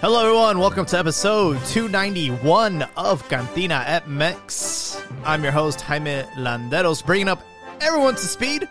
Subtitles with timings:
[0.00, 0.58] Hello, everyone.
[0.58, 5.02] Welcome to episode 291 of Cantina at Mex.
[5.24, 7.42] I'm your host, Jaime Landeros, bringing up
[7.80, 8.68] everyone to speed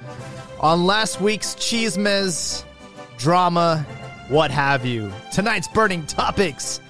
[0.59, 2.63] on last week's Chismes,
[3.17, 3.85] drama,
[4.27, 5.11] what have you.
[5.31, 6.81] Tonight's burning topics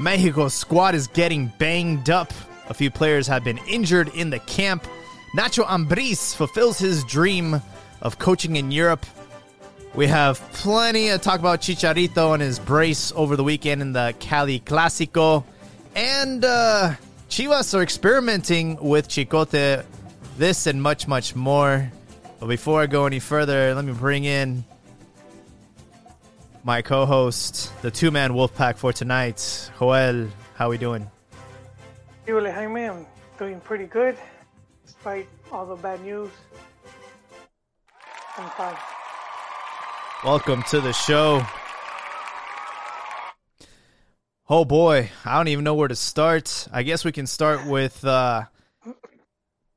[0.00, 2.32] Mexico's squad is getting banged up.
[2.70, 4.86] A few players have been injured in the camp.
[5.34, 7.62] Nacho Ambriz fulfills his dream
[8.02, 9.06] of coaching in Europe.
[9.94, 14.14] We have plenty to talk about Chicharito and his brace over the weekend in the
[14.18, 15.44] Cali Clásico.
[15.94, 16.94] And uh,
[17.28, 19.84] Chivas are experimenting with Chicote.
[20.36, 21.90] This and much, much more.
[22.40, 24.64] But before I go any further, let me bring in
[26.64, 29.70] my co-host, the two-man wolf pack for tonight.
[29.78, 31.08] Joel, how are we doing?
[32.26, 32.84] Hola, Jaime.
[32.84, 33.06] I'm
[33.38, 34.16] doing pretty good,
[35.00, 36.28] despite all the bad news.
[38.36, 38.76] I'm.
[40.22, 41.42] Welcome to the show.
[44.46, 46.68] Oh boy, I don't even know where to start.
[46.70, 48.44] I guess we can start with uh,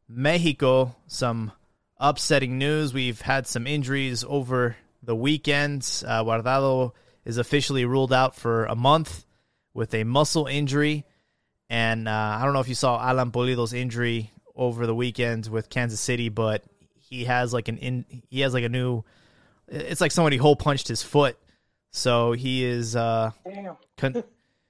[0.09, 0.94] Mexico.
[1.08, 1.53] Some
[1.97, 2.94] upsetting news.
[2.94, 5.90] We've had some injuries over the weekend.
[6.06, 6.92] Uh, Guardado
[7.23, 9.25] is officially ruled out for a month
[9.73, 11.06] with a muscle injury.
[11.69, 15.70] And uh, I don't know if you saw Alan Pulido's injury over the weekend with
[15.70, 16.64] Kansas City, but
[16.96, 19.04] he has like an in, he has like a new.
[19.68, 21.38] It's like somebody hole punched his foot,
[21.92, 23.31] so he is uh,
[23.98, 24.24] con-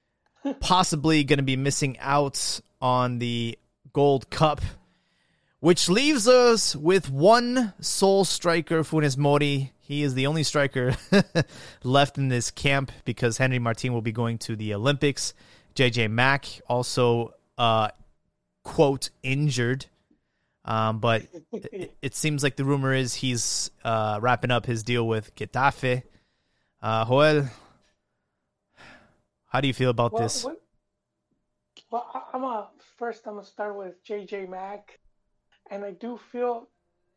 [0.60, 3.58] possibly going to be missing out on the
[3.92, 4.60] Gold Cup,
[5.60, 9.72] which leaves us with one sole striker, Funes Mori.
[9.80, 10.96] He is the only striker
[11.82, 15.34] left in this camp because Henry Martin will be going to the Olympics.
[15.74, 17.88] JJ Mack also uh,
[18.64, 19.86] quote injured.
[20.64, 25.06] Um, but it, it, seems like the rumor is he's uh, wrapping up his deal
[25.06, 26.02] with Getafe.
[26.82, 27.48] Uh, Joel,
[29.46, 30.44] how do you feel about well, this?
[30.44, 30.60] What,
[31.90, 33.26] well, I'm a first.
[33.26, 34.98] I'm gonna start with JJ Mack,
[35.70, 36.68] and I do feel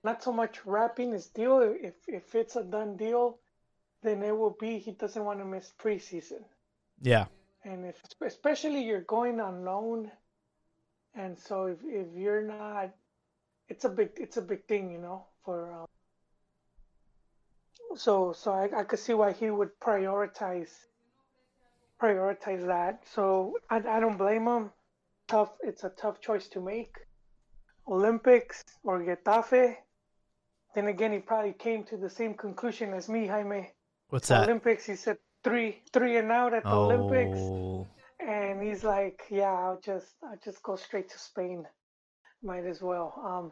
[0.04, 1.62] not so much wrapping his deal.
[1.62, 3.40] If if it's a done deal,
[4.04, 6.44] then it will be he doesn't want to miss preseason.
[7.02, 7.26] Yeah.
[7.64, 10.12] And if especially you're going on loan,
[11.18, 12.92] and so if if you're not
[13.70, 15.88] it's a big it's a big thing, you know, for um,
[17.96, 20.70] so so I, I could see why he would prioritize
[22.02, 23.04] prioritize that.
[23.14, 24.72] So I, I don't blame him.
[25.28, 26.96] Tough it's a tough choice to make.
[27.88, 29.76] Olympics or Getafe.
[30.76, 33.72] Then again he probably came to the same conclusion as me, Jaime.
[34.10, 34.44] What's that?
[34.44, 36.90] Olympics he said three three and out at the oh.
[36.90, 37.40] Olympics.
[38.28, 41.66] And he's like, Yeah, I'll just I'll just go straight to Spain
[42.44, 43.14] might as well.
[43.26, 43.52] Um,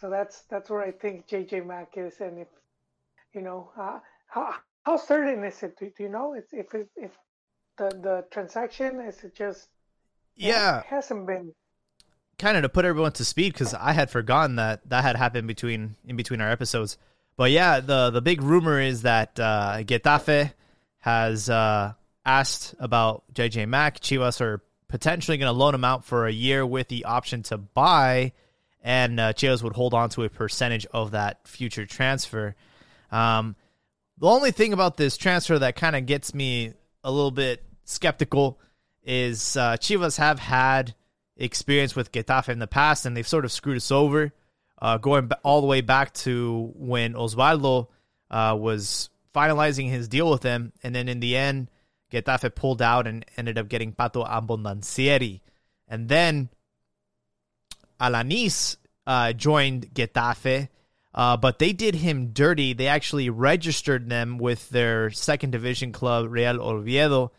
[0.00, 2.48] so that's that's where I think JJ Mack is, and if
[3.34, 5.78] you know uh, how how certain is it?
[5.78, 7.12] Do, do you know it's if it, if
[7.78, 9.68] the the transaction is it just
[10.36, 11.52] yeah it hasn't been
[12.38, 15.48] kind of to put everyone to speed because I had forgotten that that had happened
[15.48, 16.98] between in between our episodes.
[17.36, 20.52] But yeah, the the big rumor is that uh, Getafe
[21.00, 21.94] has uh,
[22.28, 24.00] asked about JJ Mack.
[24.00, 27.56] Chivas are potentially going to loan him out for a year with the option to
[27.56, 28.32] buy,
[28.82, 32.54] and uh, Chivas would hold on to a percentage of that future transfer.
[33.10, 33.56] Um,
[34.18, 38.60] the only thing about this transfer that kind of gets me a little bit skeptical
[39.02, 40.94] is uh, Chivas have had
[41.38, 44.32] experience with Getafe in the past, and they've sort of screwed us over,
[44.82, 47.86] uh, going all the way back to when Osvaldo
[48.30, 51.70] uh, was finalizing his deal with them, and then in the end
[52.12, 55.40] Getafe pulled out and ended up getting Pato Abbondanzieri.
[55.86, 56.48] And then
[58.00, 58.76] Alanis
[59.06, 60.68] uh, joined Getafe,
[61.14, 62.72] uh, but they did him dirty.
[62.72, 67.32] They actually registered them with their second division club, Real Oviedo.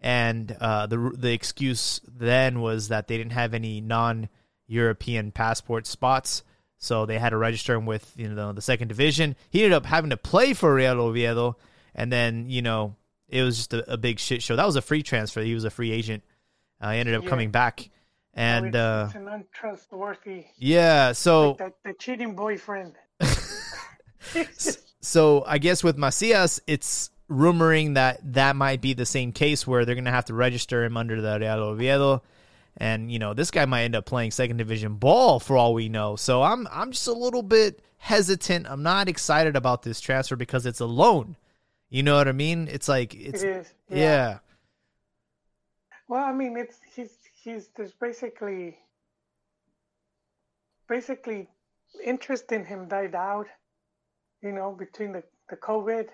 [0.00, 4.28] And uh, the the excuse then was that they didn't have any non
[4.66, 6.42] European passport spots,
[6.78, 9.34] so they had to register him with you know the second division.
[9.50, 11.56] He ended up having to play for Real Oviedo,
[11.94, 12.94] and then you know
[13.28, 14.56] it was just a, a, big shit show.
[14.56, 15.40] That was a free transfer.
[15.40, 16.22] He was a free agent.
[16.80, 17.30] Uh, he ended up yeah.
[17.30, 17.88] coming back,
[18.34, 20.44] and it's, uh, it's an untrustworthy.
[20.56, 22.94] Yeah, so like that, the cheating boyfriend.
[25.00, 29.84] so I guess with Macias, it's rumoring that that might be the same case where
[29.84, 32.22] they're going to have to register him under the Real Oviedo.
[32.78, 35.88] And you know this guy might end up playing second division ball for all we
[35.88, 36.16] know.
[36.16, 38.66] So I'm I'm just a little bit hesitant.
[38.68, 41.36] I'm not excited about this transfer because it's a loan.
[41.88, 42.68] You know what I mean?
[42.70, 43.98] It's like it's it is, yeah.
[43.98, 44.38] yeah.
[46.08, 48.78] Well, I mean, it's he's he's there's basically
[50.88, 51.48] basically
[52.04, 53.46] interest in him died out
[54.42, 56.08] you know, between the, the COVID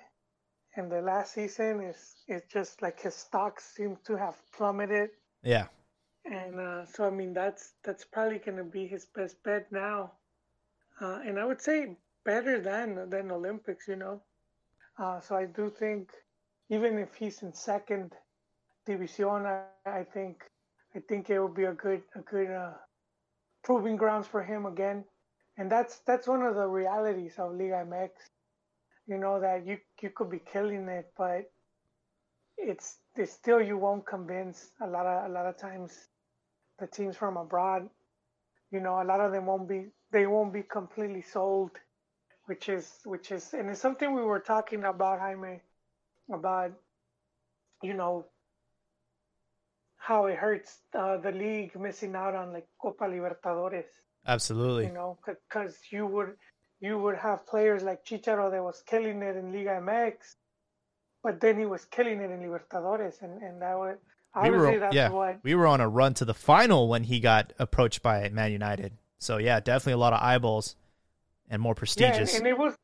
[0.77, 5.11] and the last season, is it's just like his stocks seem to have plummeted.
[5.43, 5.67] Yeah.
[6.25, 10.13] And uh, so I mean that's that's probably going to be his best bet now,
[11.01, 14.23] uh, and I would say better than than Olympics, you know.
[14.99, 16.11] Uh, so I do think
[16.69, 18.15] even if he's in second
[18.87, 20.17] division, I, I think
[20.67, 22.55] I think it will be a good a good uh,
[23.63, 25.05] proving grounds for him again,
[25.57, 28.11] and that's that's one of the realities of Liga MX.
[29.07, 31.51] You know that you you could be killing it, but
[32.57, 36.09] it's, it's still you won't convince a lot of a lot of times
[36.79, 37.89] the teams from abroad.
[38.71, 41.71] You know, a lot of them won't be they won't be completely sold,
[42.47, 45.61] which is which is and it's something we were talking about Jaime
[46.33, 46.73] about
[47.83, 48.27] you know
[50.03, 53.85] how it hurts uh, the league missing out on like Copa Libertadores.
[54.27, 54.87] Absolutely.
[54.87, 56.35] You know, because you would
[56.81, 60.15] you would have players like Chicharo that was killing it in Liga MX,
[61.23, 63.99] but then he was killing it in Libertadores, and and that would
[64.35, 67.05] we obviously were, that's yeah, what we were on a run to the final when
[67.05, 68.99] he got approached by Man United.
[69.19, 70.75] So yeah, definitely a lot of eyeballs
[71.53, 72.35] and more yeah, prestigious.
[72.35, 72.75] and, and it was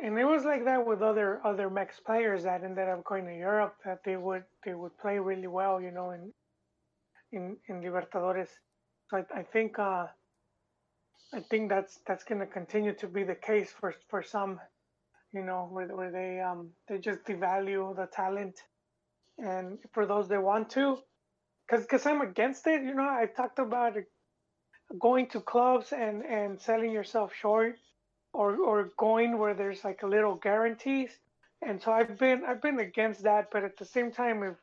[0.00, 3.34] and it was like that with other other Mex players that ended up going to
[3.36, 6.32] Europe that they would they would play really well, you know, in
[7.32, 8.48] in in Libertadores.
[9.08, 10.06] So I, I think uh,
[11.34, 14.60] I think that's that's going to continue to be the case for for some,
[15.32, 18.60] you know, where where they um they just devalue the talent,
[19.38, 20.98] and for those that want to,
[21.66, 22.82] because because I'm against it.
[22.82, 23.94] You know, I talked about
[25.00, 27.76] going to clubs and and selling yourself short,
[28.32, 31.10] or or going where there's like a little guarantees.
[31.60, 34.56] And so I've been I've been against that, but at the same time, if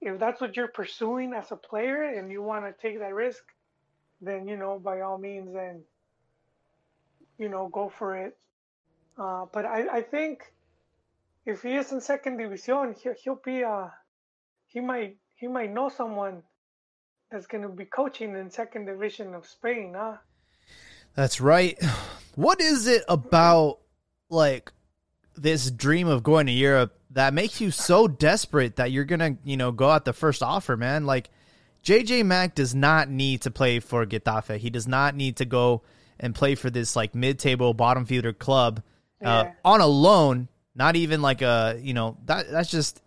[0.00, 3.42] if that's what you're pursuing as a player and you want to take that risk,
[4.20, 5.82] then you know by all means, then
[7.38, 8.36] you know go for it.
[9.18, 10.52] Uh, but I, I think
[11.44, 13.88] if he is in second division, he'll, he'll be uh
[14.68, 16.42] he might he might know someone
[17.30, 20.16] that's going to be coaching in second division of Spain, huh?
[21.14, 21.78] That's right.
[22.34, 23.78] What is it about
[24.28, 24.72] like
[25.34, 29.56] this dream of going to Europe that makes you so desperate that you're gonna, you
[29.56, 31.06] know, go out the first offer, man?
[31.06, 31.30] Like
[31.84, 34.58] JJ Mack does not need to play for Getafe.
[34.58, 35.82] He does not need to go
[36.18, 38.82] and play for this like mid-table bottom feeder club
[39.24, 39.52] uh, Yeah.
[39.64, 40.48] on a loan.
[40.74, 43.02] Not even like a, you know, that that's just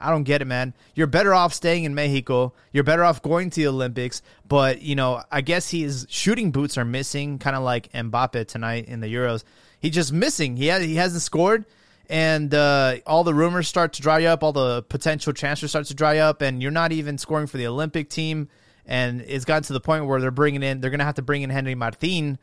[0.00, 0.74] I don't get it, man.
[0.94, 2.54] You're better off staying in Mexico.
[2.72, 4.22] You're better off going to the Olympics.
[4.48, 8.86] But you know, I guess his shooting boots are missing, kind of like Mbappe tonight
[8.86, 9.44] in the Euros.
[9.80, 10.56] He's just missing.
[10.56, 11.66] He ha- he hasn't scored,
[12.08, 14.42] and uh, all the rumors start to dry up.
[14.42, 17.66] All the potential transfers start to dry up, and you're not even scoring for the
[17.66, 18.48] Olympic team.
[18.86, 20.80] And it's gotten to the point where they're bringing in.
[20.80, 22.38] They're gonna have to bring in Henry Martin,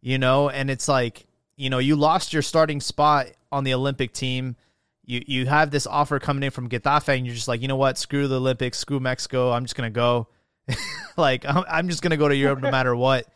[0.00, 1.26] you know, and it's like
[1.56, 4.56] you know you lost your starting spot on the Olympic team.
[5.04, 7.76] You you have this offer coming in from Getafe, and you're just like, you know
[7.76, 7.96] what?
[7.96, 9.50] Screw the Olympics, screw Mexico.
[9.50, 10.28] I'm just gonna go.
[11.16, 13.26] like I'm, I'm just gonna go to Europe no matter what.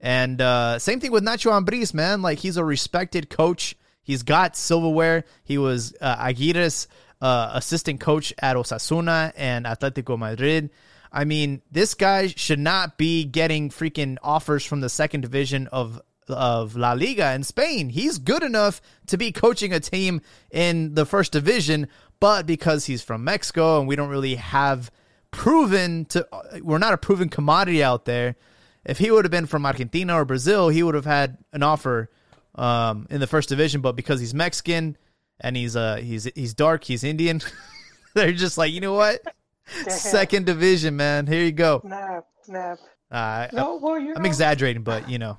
[0.00, 2.22] And uh, same thing with Nacho Ambriz, man.
[2.22, 3.76] Like he's a respected coach.
[4.02, 5.24] He's got silverware.
[5.44, 6.88] He was uh, Aguirre's
[7.20, 10.70] uh, assistant coach at Osasuna and Atletico Madrid.
[11.12, 16.00] I mean, this guy should not be getting freaking offers from the second division of
[16.28, 17.88] of La Liga in Spain.
[17.90, 20.20] He's good enough to be coaching a team
[20.50, 21.88] in the first division,
[22.20, 24.90] but because he's from Mexico and we don't really have
[25.30, 26.26] proven to
[26.62, 28.36] we're not a proven commodity out there.
[28.84, 32.10] If he would have been from Argentina or Brazil, he would have had an offer
[32.54, 34.96] um, in the first division, but because he's Mexican
[35.40, 37.40] and he's uh he's he's dark, he's Indian,
[38.14, 39.20] they're just like, you know what?
[39.88, 41.26] Second division, man.
[41.26, 41.80] Here you go.
[41.84, 42.78] Snap, snap.
[43.10, 45.38] Uh, No, well, I'm exaggerating, but you know,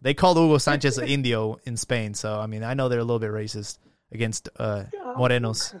[0.00, 3.04] they called Hugo Sanchez an Indio in Spain, so I mean, I know they're a
[3.04, 3.78] little bit racist
[4.12, 4.84] against uh,
[5.16, 5.78] Morenos.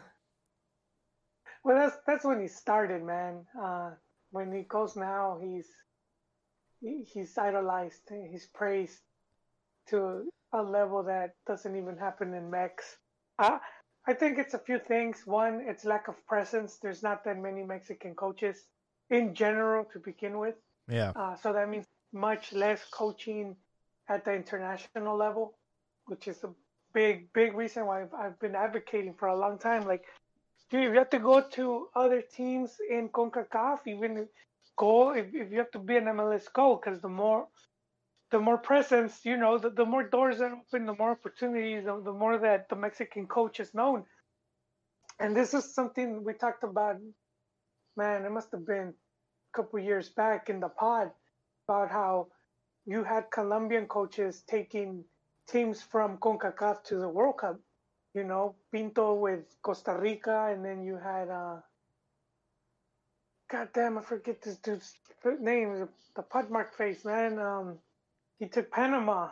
[1.64, 3.44] Well, that's that's when he started, man.
[3.60, 3.90] Uh,
[4.30, 5.66] when he goes now, he's
[6.80, 8.02] he's idolized.
[8.30, 9.00] He's praised
[9.90, 12.96] to a level that doesn't even happen in Mex.
[13.38, 13.58] I
[14.06, 15.22] I think it's a few things.
[15.26, 16.78] One, it's lack of presence.
[16.82, 18.64] There's not that many Mexican coaches
[19.10, 20.54] in general to begin with.
[20.88, 23.56] Yeah, Uh, so that means much less coaching
[24.08, 25.54] at the international level,
[26.06, 26.50] which is a
[26.94, 29.86] big, big reason why I've, I've been advocating for a long time.
[29.86, 30.04] Like,
[30.70, 34.28] dude, if you have to go to other teams in CONCACAF, even
[34.76, 37.46] go, if, if you have to be an MLS, go, because the more
[38.30, 42.00] the more presence, you know, the, the more doors that open, the more opportunities, the,
[42.04, 44.04] the more that the Mexican coach is known.
[45.18, 46.96] And this is something we talked about,
[47.96, 51.10] man, it must have been a couple years back in the pod
[51.66, 52.28] about how
[52.88, 55.04] you had Colombian coaches taking
[55.46, 57.60] teams from CONCACAF to the World Cup.
[58.14, 61.56] You know, Pinto with Costa Rica, and then you had uh,
[63.50, 64.94] God damn, I forget this dude's
[65.38, 65.86] name.
[66.16, 67.38] The Putmark face, man.
[67.38, 67.78] Um,
[68.38, 69.28] he took Panama.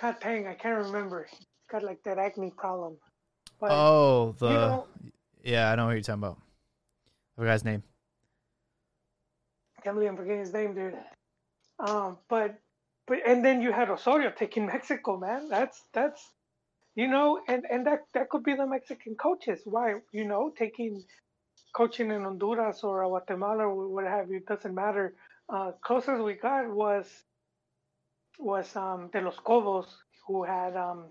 [0.00, 1.28] God dang, I can't remember.
[1.30, 2.96] He's got like that acne problem.
[3.60, 4.86] But, oh, the you know,
[5.44, 6.38] yeah, I know what you're talking about.
[7.36, 7.84] The guy's name.
[9.78, 10.94] I can't believe I'm forgetting his name, dude.
[11.78, 12.58] Um, but
[13.06, 15.48] but and then you had Osorio taking Mexico, man.
[15.48, 16.22] That's that's
[16.94, 19.60] you know, and and that that could be the Mexican coaches.
[19.64, 21.04] Why you know taking
[21.74, 25.14] coaching in Honduras or Guatemala or what have you, it doesn't matter.
[25.48, 27.06] Uh, closest we got was
[28.38, 29.86] was um, De Los Cobos,
[30.26, 31.06] who had um,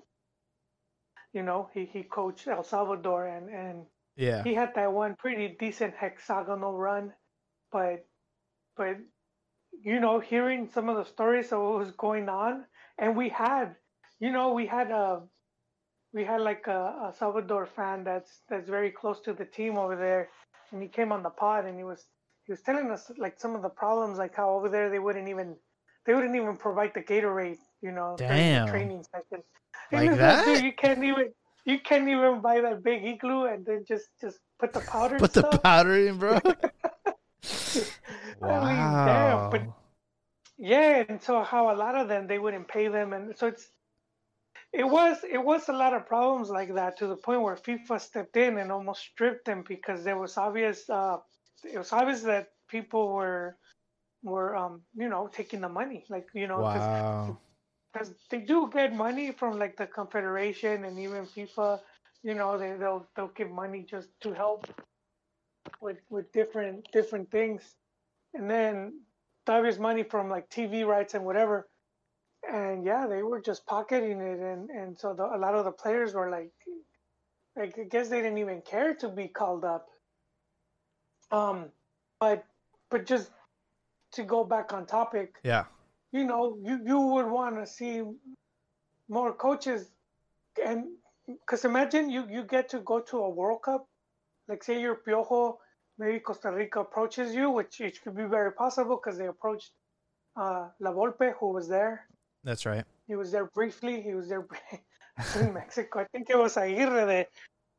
[1.34, 5.56] you know he, he coached El Salvador and and yeah he had that one pretty
[5.60, 7.14] decent hexagonal run,
[7.72, 8.06] but
[8.76, 8.98] but
[9.84, 12.66] you know hearing some of the stories of what was going on,
[12.98, 13.76] and we had
[14.20, 15.22] you know we had a
[16.14, 19.96] we had like a, a Salvador fan that's that's very close to the team over
[19.96, 20.30] there,
[20.72, 22.06] and he came on the pod and he was
[22.46, 25.28] he was telling us like some of the problems, like how over there they wouldn't
[25.28, 25.56] even
[26.06, 28.66] they wouldn't even provide the Gatorade, you know, Damn.
[28.66, 29.44] the training session.
[29.92, 30.48] Like that?
[30.48, 31.34] Like, you can't even
[31.66, 35.18] you can't even buy that big igloo and then just just put the powder.
[35.20, 36.40] Put the powder in, bro.
[38.40, 38.62] wow.
[38.62, 39.64] I mean, damn, but
[40.58, 43.70] yeah, and so how a lot of them they wouldn't pay them, and so it's
[44.74, 48.00] it was it was a lot of problems like that to the point where FIFA
[48.02, 51.18] stepped in and almost stripped them because there was obvious uh,
[51.64, 53.58] it was obvious that people were
[54.24, 57.38] were um you know taking the money like you know wow
[57.94, 61.80] because they do get money from like the confederation and even FIFA
[62.24, 64.68] you know they they'll they'll give money just to help
[65.82, 67.76] with with different different things
[68.34, 68.94] and then
[69.50, 71.68] obvious money from like TV rights and whatever.
[72.50, 75.72] And yeah, they were just pocketing it, and and so the, a lot of the
[75.72, 76.52] players were like,
[77.56, 79.88] like I guess they didn't even care to be called up.
[81.32, 81.66] Um,
[82.20, 82.46] but
[82.90, 83.32] but just
[84.14, 85.66] to go back on topic, yeah,
[86.12, 88.04] you know, you you would want to see
[89.10, 89.92] more coaches,
[90.64, 90.86] and
[91.28, 93.88] because imagine you you get to go to a World Cup,
[94.48, 95.58] like say you're Piojo,
[95.98, 99.72] maybe Costa Rica approaches you, which it could be very possible because they approached
[100.36, 102.06] uh, La Volpe, who was there.
[102.44, 102.86] That's right.
[103.08, 104.02] He was there briefly.
[104.02, 104.46] He was there
[105.36, 106.00] in Mexico.
[106.00, 107.30] I think it was Aguirre that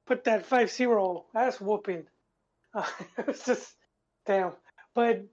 [0.06, 2.04] put that 5 0 ass whooping.
[2.74, 2.84] Uh,
[3.18, 3.74] it was just,
[4.26, 4.52] damn.
[4.94, 5.24] But,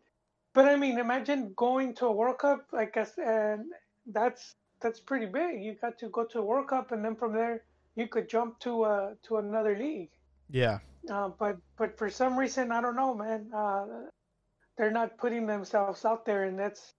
[0.53, 3.65] but I mean, imagine going to a World Cup, I guess, and
[4.05, 5.63] that's that's pretty big.
[5.63, 7.63] You got to go to a World Cup, and then from there,
[7.95, 10.11] you could jump to uh, to another league.
[10.49, 10.79] Yeah.
[11.09, 13.49] Uh, but but for some reason, I don't know, man.
[13.53, 13.85] Uh,
[14.77, 16.93] they're not putting themselves out there, and that's.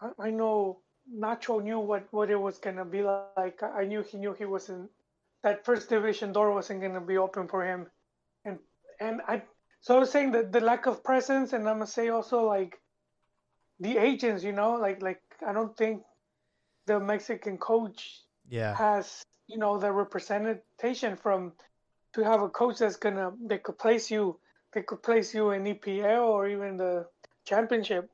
[0.00, 0.80] I, I know
[1.12, 3.62] Nacho knew what, what it was gonna be like.
[3.62, 4.90] I knew he knew he wasn't
[5.42, 7.86] that first division door wasn't gonna be open for him,
[8.44, 8.58] and
[9.00, 9.42] and I
[9.80, 12.78] so I was saying that the lack of presence, and I'm gonna say also like
[13.80, 16.02] the agents, you know, like like I don't think
[16.86, 21.52] the Mexican coach yeah has you know the representation from
[22.14, 24.38] to have a coach that's gonna they could place you
[24.72, 27.06] they could place you in EPL or even the
[27.44, 28.10] championship.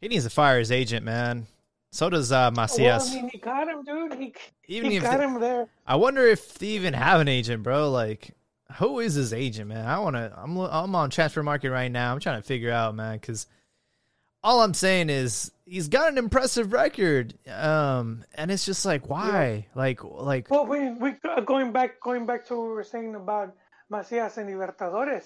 [0.00, 1.46] He needs to fire his agent, man.
[1.92, 2.80] So does uh, Macias.
[2.80, 4.14] Well, I mean, he got him, dude.
[4.14, 4.34] He,
[4.66, 5.68] even he got him there.
[5.86, 7.90] I wonder if they even have an agent, bro.
[7.90, 8.30] Like,
[8.78, 9.86] who is his agent, man?
[9.86, 10.32] I want to.
[10.36, 12.12] I'm I'm on Transfermarkt right now.
[12.12, 13.46] I'm trying to figure out, man, because
[14.44, 19.66] all I'm saying is he's got an impressive record, um, and it's just like why,
[19.66, 19.80] yeah.
[19.80, 20.50] like, like.
[20.50, 23.54] Well, we we uh, going back going back to what we were saying about
[23.90, 25.24] Macias and Libertadores,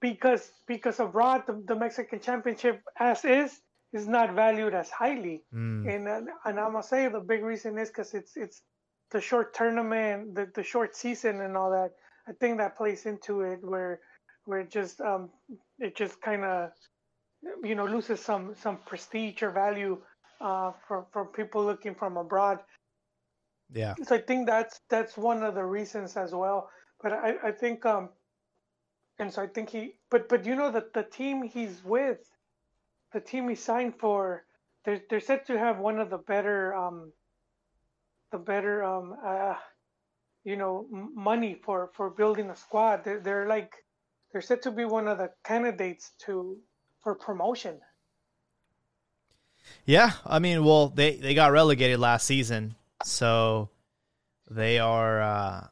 [0.00, 3.60] because because abroad the, the Mexican Championship as is
[3.92, 5.42] is not valued as highly.
[5.54, 5.88] Mm.
[5.88, 6.08] And
[6.44, 8.62] and I'm gonna say the big reason is because it's it's
[9.10, 11.92] the short tournament, the, the short season, and all that.
[12.28, 14.00] I think that plays into it where
[14.44, 15.30] where it just um
[15.78, 16.70] it just kind of
[17.64, 19.98] you know loses some some prestige or value
[20.40, 22.60] uh for for people looking from abroad.
[23.72, 23.94] Yeah.
[24.02, 26.70] So I think that's that's one of the reasons as well.
[27.02, 28.10] But I I think um
[29.18, 32.20] and so I think he but but you know that the team he's with
[33.12, 34.44] the team he signed for,
[34.84, 37.12] they're they're said to have one of the better um,
[38.32, 39.54] the better um, uh,
[40.44, 43.04] you know money for for building a squad.
[43.04, 43.72] They're, they're like
[44.32, 46.58] they're said to be one of the candidates to
[47.02, 47.80] for promotion.
[49.84, 53.70] Yeah, I mean, well, they they got relegated last season, so
[54.50, 55.66] they are uh,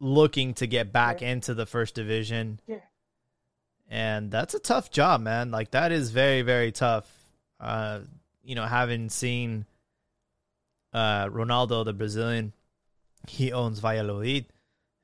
[0.00, 1.30] looking to get back yeah.
[1.30, 2.60] into the first division.
[2.66, 2.78] Yeah
[3.92, 5.50] and that's a tough job, man.
[5.50, 7.06] Like that is very very tough.
[7.60, 8.00] Uh,
[8.42, 9.66] you know, having seen
[10.94, 12.54] uh, Ronaldo, the Brazilian,
[13.28, 14.46] he owns Valladolid.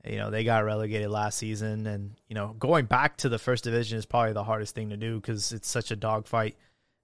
[0.04, 3.64] You know, they got relegated last season, and you know, going back to the first
[3.64, 6.56] division is probably the hardest thing to do because it's such a dogfight.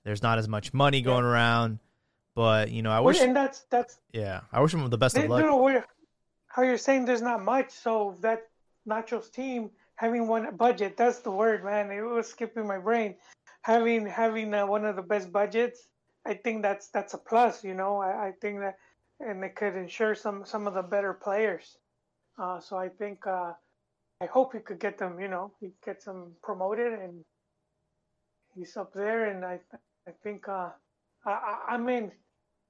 [0.04, 1.80] There's not as much money going around,
[2.34, 3.20] but you know, I wish.
[3.20, 5.42] and that's that's yeah, I wish them the best they, of luck.
[5.42, 5.82] You know,
[6.46, 8.46] how you're saying there's not much, so that
[8.86, 11.90] Nacho's team having one budget, that's the word, man.
[11.90, 13.16] It was skipping my brain.
[13.62, 15.88] Having having uh, one of the best budgets,
[16.26, 17.64] I think that's that's a plus.
[17.64, 18.76] You know, I, I think that,
[19.20, 21.78] and it could ensure some some of the better players.
[22.38, 23.52] Uh, so I think uh,
[24.22, 25.20] I hope he could get them.
[25.20, 27.24] You know, he gets them promoted, and
[28.54, 29.30] he's up there.
[29.30, 29.60] And I
[30.08, 30.70] I think uh,
[31.26, 32.12] I I mean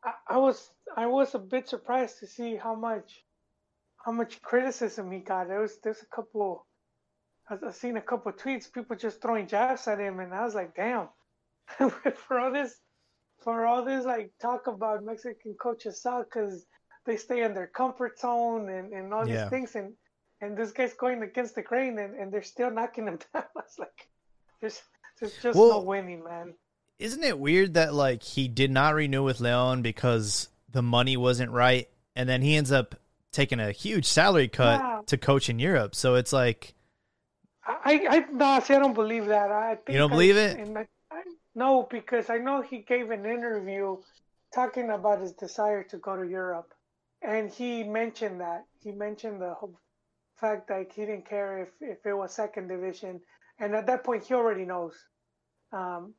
[0.05, 3.25] I, I was I was a bit surprised to see how much
[4.05, 5.49] how much criticism he got.
[5.49, 6.67] There was there's a couple.
[7.51, 10.75] I've seen a couple tweets, people just throwing jabs at him, and I was like,
[10.77, 11.09] damn.
[11.79, 12.75] for all this,
[13.43, 16.67] for all this like talk about Mexican coaches suck because
[17.07, 19.43] they stay in their comfort zone and, and all Yeah.
[19.43, 19.95] these things, and
[20.41, 23.45] and this guy's going against the grain, and, and they're still knocking him down.
[23.45, 24.09] I was like,
[24.61, 24.83] there's
[25.21, 26.55] there's just no winning, man.
[26.99, 31.51] Isn't it weird that like he did not renew with Leon because the money wasn't
[31.51, 32.95] right, and then he ends up
[33.33, 35.01] taking a huge salary cut Yeah.
[35.07, 35.95] to coach in Europe?
[35.95, 36.75] So it's like,
[37.67, 39.51] I, I no, see, I don't believe that.
[39.51, 40.59] I think you don't I- believe it?
[40.59, 41.23] and I, I,
[41.55, 43.97] no, because I know he gave an interview
[44.55, 46.73] talking about his desire to go to Europe,
[47.25, 48.65] and he mentioned that.
[48.83, 49.55] He mentioned the
[50.41, 53.21] fact that he didn't care if if it was second division,
[53.59, 54.95] and at that point he already knows.
[55.73, 56.15] Um,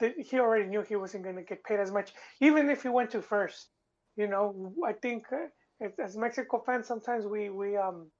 [0.00, 2.88] that he already knew he wasn't going to get paid as much, even if he
[2.88, 3.68] went to first.
[4.16, 8.10] You know, I think uh, as, Mexico fans, sometimes we we um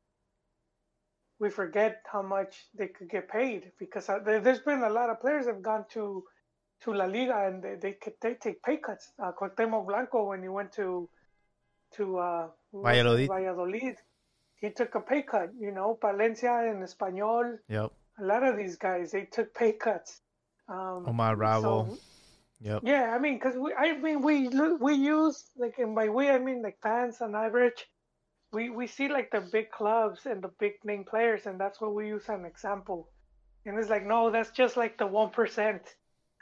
[1.40, 5.10] we forget how much they could get paid because uh, there, there's been a lot
[5.10, 6.24] of players that have gone to
[6.82, 9.12] to La Liga and they they, they take pay cuts.
[9.22, 11.08] Uh, Cuauhtemoc Blanco when he went to
[11.96, 13.28] to uh, Valladolid.
[13.28, 13.96] Valladolid,
[14.56, 15.50] he took a pay cut.
[15.58, 17.58] You know, Palencia and Espanyol.
[17.68, 20.20] yep, a lot of these guys they took pay cuts.
[20.68, 21.86] Um, Omar Bravo.
[21.88, 21.98] so-
[22.60, 22.82] Yep.
[22.84, 26.40] yeah, I mean, because we, I mean, we we use like, and by we I
[26.40, 27.86] mean like fans on average,
[28.52, 31.94] we we see like the big clubs and the big name players, and that's what
[31.94, 33.10] we use as an example.
[33.64, 35.82] And it's like, no, that's just like the one percent.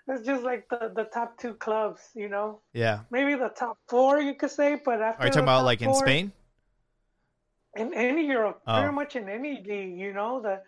[0.06, 2.60] That's just like the the top two clubs, you know.
[2.72, 3.00] Yeah.
[3.10, 5.94] Maybe the top four, you could say, but after Are you talking about like in
[5.94, 6.32] Spain?
[7.74, 8.78] in any Europe, Oh.
[8.80, 10.62] pretty much in any league, you know, the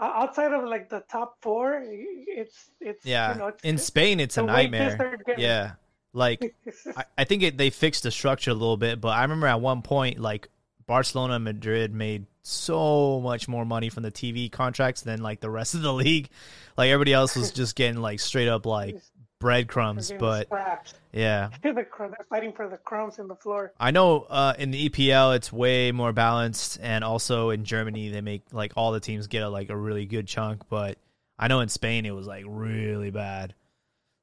[0.00, 3.32] outside of like the top four, it's it's Yeah.
[3.32, 5.18] you know, it's, in Spain, it's a nightmare.
[5.36, 5.72] Yeah.
[6.12, 6.54] Like
[6.96, 9.60] I, I think it, they fixed the structure a little bit, but I remember at
[9.60, 10.48] one point, like
[10.88, 15.50] Barcelona and Madrid made so much more money from the TV contracts than like the
[15.50, 16.30] rest of the league.
[16.76, 18.96] Like everybody else was just getting like straight up like
[19.38, 20.10] breadcrumbs.
[20.18, 20.94] But scraps.
[21.12, 23.72] yeah, the they're fighting for the crumbs in the floor.
[23.78, 28.22] I know uh, in the EPL it's way more balanced, and also in Germany they
[28.22, 30.68] make like all the teams get a, like a really good chunk.
[30.68, 30.98] But
[31.38, 33.54] I know in Spain it was like really bad.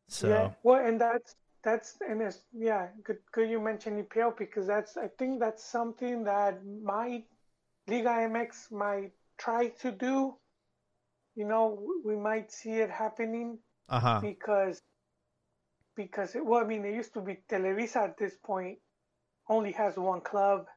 [0.07, 4.67] So Yeah, well, and that's that's and it's yeah, good good you mentioned EPL because
[4.67, 7.23] that's I think that's something that my
[7.87, 10.35] Liga MX might try to do.
[11.35, 14.21] You know, we might see it happening uh huh.
[14.21, 14.81] because
[15.95, 18.79] because it, well, I mean, it used to be Televisa at this point
[19.49, 20.67] only has one club,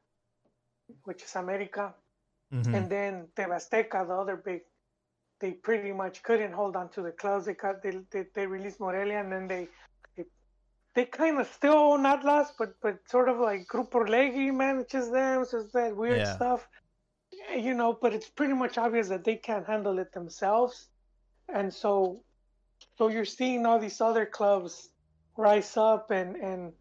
[1.05, 1.93] which is America,
[2.51, 4.61] hmm and then TV Azteca, the other big,
[5.39, 7.45] they pretty much couldn't hold on to the clubs.
[7.45, 9.69] They got they they, they released Morelia, and then they
[10.95, 15.45] they, kind of still own Atlas, but but sort of like Grupo Orlegi manages them,
[15.45, 16.35] so it's that weird Yeah.
[16.35, 16.67] stuff,
[17.55, 17.93] you know.
[18.01, 20.89] But it's pretty much obvious that they can't handle it themselves,
[21.47, 22.23] and so
[22.97, 24.89] so you're seeing all these other clubs
[25.37, 26.73] rise up, and and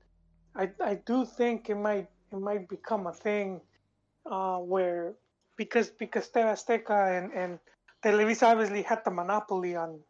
[0.56, 3.60] I I do think it might it might become a thing
[4.30, 5.14] uh, where
[5.56, 7.58] because because TV Azteca and, and
[8.04, 10.00] Televisa obviously had the monopoly on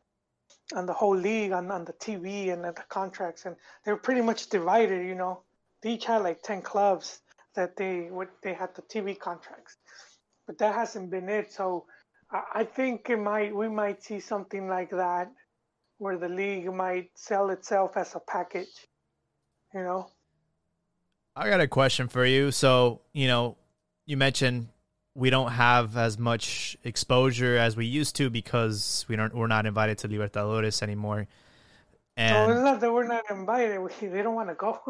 [0.75, 4.21] on the whole league on, on the TV and the contracts and they were pretty
[4.21, 5.43] much divided you know.
[5.83, 7.21] They each had like 10 clubs
[7.55, 9.77] that they would they had the TV contracts
[10.47, 11.53] but that hasn't been it.
[11.53, 11.87] So
[12.31, 15.31] I, I think it might we might see something like that
[15.99, 18.89] where the league might sell itself as a package
[19.75, 20.11] you know?
[21.37, 22.51] I got a question for you.
[22.51, 23.57] So, you know,
[24.07, 24.69] you mentioned
[25.19, 29.67] we don't have as much exposure as we used to because we don't we're not
[29.67, 31.27] invited to Libertadores anymore.
[32.17, 33.81] And not that we're not invited.
[33.81, 34.81] We, they don't want to go.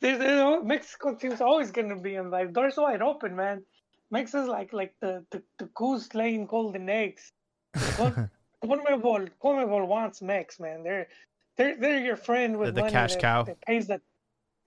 [0.00, 2.52] There's, there's, Mexico team's always going to be invited.
[2.52, 3.62] Doors wide open, man.
[4.10, 7.32] Mexico's like like the, the, the goose laying golden eggs.
[7.74, 8.20] Conmebol,
[9.42, 10.82] Conmebol wants Mex, man.
[10.82, 11.08] They're
[11.56, 13.42] they're they're your friend with The money cash that, cow.
[13.44, 14.02] that pays the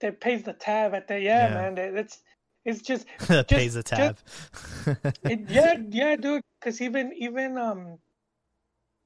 [0.00, 1.54] that pays the tab at the yeah, Yeah.
[1.70, 1.94] man.
[1.94, 2.18] That's
[2.66, 4.18] it's just just- pays the tab.
[5.22, 6.42] it, yeah, yeah, dude.
[6.60, 7.98] Because even even um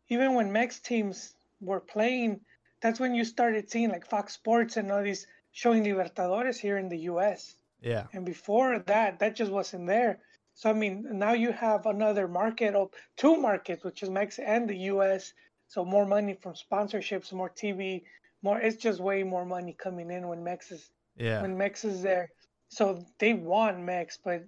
[0.09, 2.41] even when Mex teams were playing,
[2.81, 6.89] that's when you started seeing like Fox Sports and all these showing Libertadores here in
[6.89, 7.55] the U.S.
[7.81, 10.19] yeah, And before that, that just wasn't there.
[10.55, 14.69] So I mean, now you have another market of two markets, which is Mex and
[14.69, 15.33] the U.S.
[15.69, 18.03] So more money from sponsorships, more TV,
[18.43, 18.59] more.
[18.59, 21.43] It's just way more money coming in when Mex is yeah.
[21.43, 22.31] when Mex is there.
[22.71, 24.45] So they won Mex, but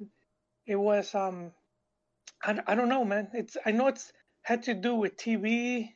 [0.66, 1.50] it was um,
[2.42, 3.28] I, I don't know, man.
[3.34, 5.90] It's I know it's had to do with TV,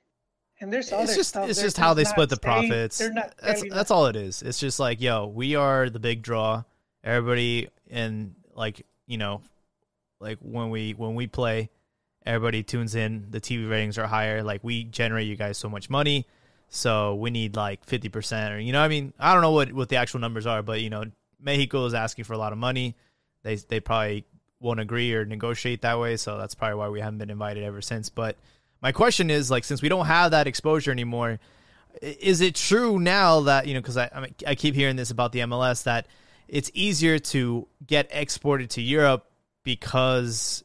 [0.60, 1.48] and there's other It's just stuff.
[1.48, 2.98] it's They're just how they split the profits.
[2.98, 4.42] They're not That's that's all it is.
[4.42, 6.64] It's just like, yo, we are the big draw.
[7.04, 9.42] Everybody and like you know,
[10.20, 11.70] like when we when we play,
[12.24, 13.26] everybody tunes in.
[13.30, 14.42] The TV ratings are higher.
[14.42, 16.26] Like we generate you guys so much money,
[16.68, 18.80] so we need like fifty percent or you know.
[18.80, 21.04] what I mean, I don't know what what the actual numbers are, but you know,
[21.40, 22.96] Mexico is asking for a lot of money.
[23.42, 24.24] They they probably
[24.60, 27.80] won't agree or negotiate that way, so that's probably why we haven't been invited ever
[27.80, 28.08] since.
[28.08, 28.36] But
[28.80, 31.38] my question is like, since we don't have that exposure anymore,
[32.00, 33.80] is it true now that you know?
[33.80, 36.06] Because I I, mean, I keep hearing this about the MLS that
[36.48, 39.30] it's easier to get exported to Europe
[39.62, 40.64] because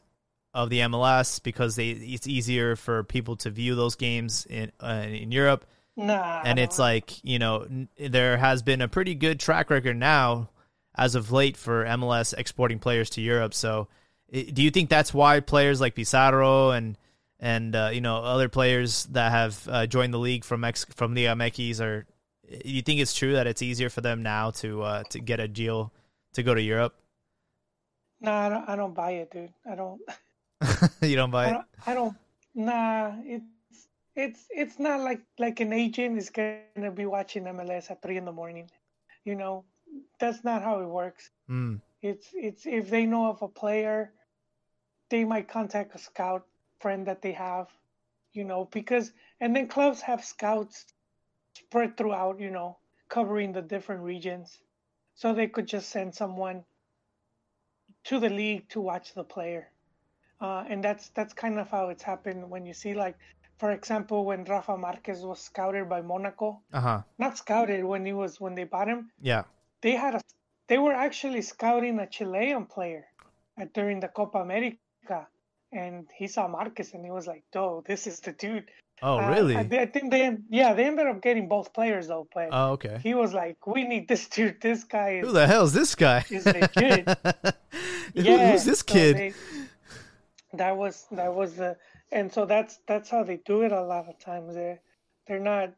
[0.53, 5.05] of the MLS because they it's easier for people to view those games in uh,
[5.07, 9.39] in Europe Nah, and it's like you know n- there has been a pretty good
[9.39, 10.49] track record now
[10.95, 13.53] as of late for MLS exporting players to Europe.
[13.53, 13.87] So,
[14.31, 16.97] do you think that's why players like Pizarro and
[17.39, 21.13] and uh, you know other players that have uh, joined the league from Mex- from
[21.15, 22.05] Liga MX are?
[22.65, 25.47] You think it's true that it's easier for them now to uh, to get a
[25.47, 25.93] deal
[26.33, 26.95] to go to Europe?
[28.19, 29.53] nah, I don't, I don't buy it, dude.
[29.65, 30.01] I don't.
[31.01, 31.53] you don't buy I it.
[31.53, 32.17] don't, I don't
[32.53, 38.01] nah it's it's it's not like like an agent is gonna be watching MLS at
[38.01, 38.69] three in the morning.
[39.25, 39.65] You know,
[40.19, 41.29] that's not how it works.
[41.49, 44.11] Mm, It's it's if they know of a player,
[45.09, 46.45] they might contact a scout
[46.79, 47.67] friend that they have,
[48.33, 50.85] you know, because and then clubs have scouts
[51.53, 52.77] spread throughout, you know,
[53.09, 54.59] covering the different regions.
[55.15, 56.63] So they could just send someone
[58.05, 59.69] to the league to watch the player.
[60.39, 63.15] Uh, and that's that's kind of how it's happened when you see like
[63.59, 67.01] for example when Rafa Marquez was scouted by Monaco, uh huh.
[67.19, 69.43] not scouted when he was when they bought him, Yeah.
[69.81, 70.21] They had a
[70.67, 73.05] they were actually scouting a Chilean player
[73.57, 75.27] at, during the Copa America,
[75.73, 78.69] and he saw Marquez and he was like, "Oh, this is the dude."
[79.03, 79.55] Oh, Uh, really?
[79.55, 82.99] I, I think they yeah they ended up getting both players though, but oh, okay.
[83.01, 84.61] he was like, "We need this dude.
[84.61, 86.23] This guy Who the hell is this guy?
[86.29, 87.07] is legit."
[88.13, 89.15] Who- yeah, who's this so kid?
[89.17, 89.33] they-
[90.53, 91.77] that was that was the
[92.11, 94.53] and so that's that's how they do it a lot of times.
[94.53, 94.79] They're
[95.27, 95.73] they're not.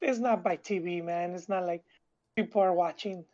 [0.00, 1.34] It's not by TV, man.
[1.34, 1.82] It's not like
[2.36, 3.24] people are watching.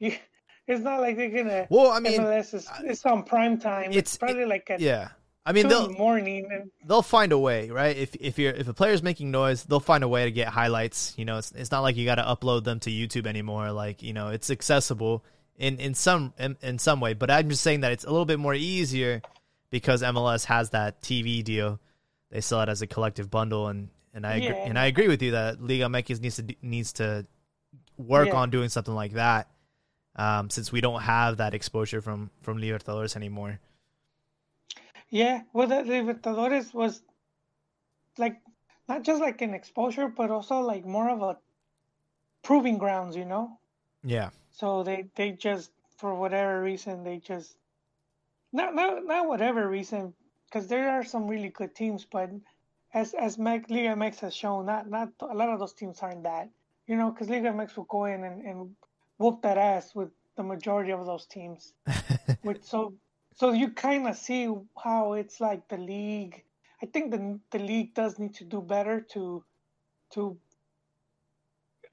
[0.00, 0.16] You,
[0.66, 1.50] it's not like they're gonna.
[1.60, 3.90] Uh, well, I mean, MLS is it's on prime time.
[3.90, 5.08] it's- It's, probably like at yeah.
[5.46, 7.96] I mean, they'll morning, and they'll find a way, right?
[7.96, 11.14] If if you're if a player's making noise, they'll find a way to get highlights.
[11.16, 13.72] You know, it's it's not like you got to upload them to YouTube anymore.
[13.72, 15.24] Like you know, it's accessible
[15.56, 17.14] in in some in, in some way.
[17.14, 19.22] But I'm just saying that it's a little bit more easier
[19.70, 21.80] because MLS has that TV deal.
[22.30, 25.22] They sell it as a collective bundle, and and I agree, and I agree with
[25.22, 27.26] you that Liga MX needs to needs to
[27.96, 28.34] work Yeah.
[28.36, 29.48] on doing something like that.
[30.16, 33.60] Um, since we don't have that exposure from from Libertadores anymore.
[35.10, 37.02] yeah, well, the Libertadores was
[38.18, 38.40] like
[38.88, 41.38] not just like an exposure, but also like more of a
[42.42, 43.58] proving grounds, you know.
[44.02, 47.56] Yeah, So they they just for whatever reason they just
[48.52, 50.14] not not not whatever reason
[50.46, 52.30] because there are some really good teams, but
[52.92, 56.24] as as Meg, Liga MX has shown, not not a lot of those teams aren't
[56.24, 56.48] that.
[56.86, 58.76] You know, because Liga MX will go in and, and
[59.20, 61.74] whoop that ass with the majority of those teams.
[62.42, 62.94] Which so
[63.34, 64.48] so you kind of see
[64.82, 66.42] how it's like the league.
[66.82, 69.44] I think the the league does need to do better to
[70.14, 70.36] to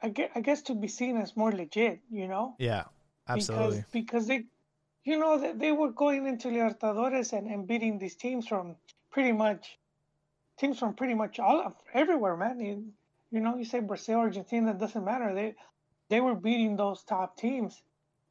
[0.01, 2.55] I guess, I guess to be seen as more legit, you know?
[2.59, 2.83] yeah,
[3.27, 3.83] absolutely.
[3.91, 4.45] Because because they
[5.03, 8.75] you know they, they were going into Libertadores and, and beating these teams from
[9.11, 9.77] pretty much
[10.57, 12.59] teams from pretty much all of everywhere, man.
[12.59, 12.85] You,
[13.31, 15.33] you know, you say Brazil, Argentina, it doesn't matter.
[15.33, 15.55] They
[16.09, 17.81] they were beating those top teams.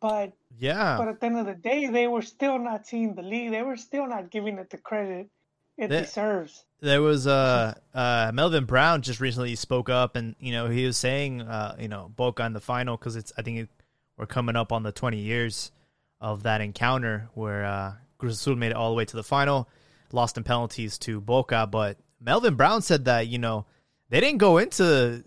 [0.01, 0.97] But yeah.
[0.99, 3.51] but at the end of the day, they were still not seeing the league.
[3.51, 5.31] They were still not giving it the credit
[5.77, 6.65] it deserves.
[6.81, 10.97] there was uh uh Melvin Brown just recently spoke up and you know he was
[10.97, 13.69] saying uh you know Boca in the final because it's I think it,
[14.17, 15.73] we're coming up on the 20 years
[16.21, 19.69] of that encounter where uh Cruz Azul made it all the way to the final
[20.12, 23.67] lost in penalties to Boca but Melvin Brown said that you know
[24.09, 25.25] they didn't go into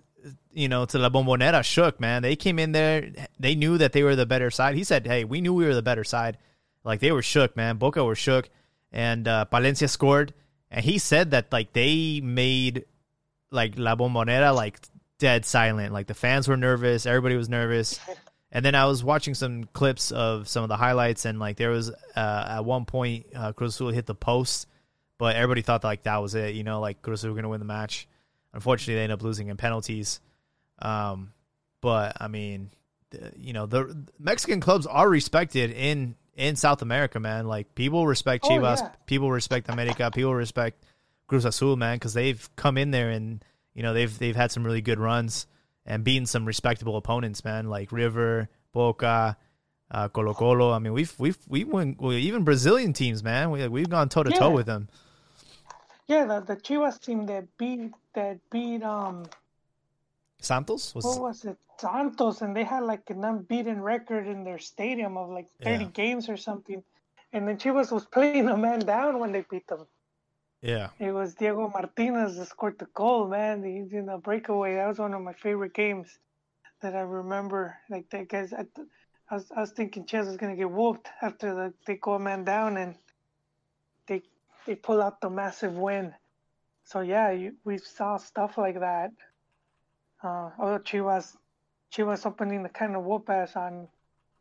[0.60, 2.22] you know, to La Bombonera shook, man.
[2.22, 4.76] They came in there, they knew that they were the better side.
[4.76, 6.38] He said, "Hey, we knew we were the better side."
[6.84, 7.78] Like they were shook, man.
[7.78, 8.50] Boca were shook,
[8.91, 10.34] and uh, Palencia scored,
[10.72, 12.86] and he said that like they made
[13.52, 14.80] like La Bombonera like
[15.17, 15.93] dead silent.
[15.93, 18.00] Like the fans were nervous, everybody was nervous.
[18.52, 21.69] And then I was watching some clips of some of the highlights, and like there
[21.69, 24.67] was uh, at one point uh, Cruz Azul hit the post,
[25.19, 26.56] but everybody thought like that was it.
[26.56, 28.08] You know, like Cruz Azul were gonna win the match.
[28.52, 30.19] Unfortunately, they end up losing in penalties.
[30.82, 31.34] Um,
[31.82, 32.72] but I mean,
[33.12, 37.48] the, you know, the Mexican clubs are respected in in South America, man.
[37.48, 38.89] Like people respect Oh, Chivas, yeah.
[39.06, 40.84] people respect America, people respect
[41.28, 44.63] Cruz Azul, man, because they've come in there and you know they've they've had some
[44.65, 45.48] really good runs
[45.86, 49.38] and beaten some respectable opponents, man, like River, Boca,
[49.92, 50.72] uh, Colo Colo.
[50.72, 53.52] I mean, we've we've we won well, even Brazilian teams, man.
[53.52, 54.88] We we've gone toe to toe with them.
[56.08, 59.26] Yeah, the, the Chivas team that beat that beat um
[60.41, 64.58] Santos was what was it Santos, and they had like an unbeaten record in their
[64.60, 65.91] stadium of like thirty Yeah.
[65.91, 66.84] games or something.
[67.32, 69.88] And then Chivas was playing a man down when they beat them.
[70.62, 70.89] yeah.
[70.99, 73.63] It was Diego Martinez that scored the goal, man.
[73.63, 74.75] He's in a breakaway.
[74.75, 76.19] That was one of my favorite games
[76.82, 77.78] that I remember.
[77.89, 78.65] Like that guys, I,
[79.30, 82.19] I was I was thinking Chivas was gonna get whooped after the, they go a
[82.19, 82.95] man down and
[84.08, 84.21] they
[84.65, 86.13] they pull out the massive win.
[86.84, 89.12] So yeah, you, we saw stuff like that.
[90.21, 91.36] Uh, oh, Chivas,
[91.93, 93.88] Chivas opening the kind of whoop ass on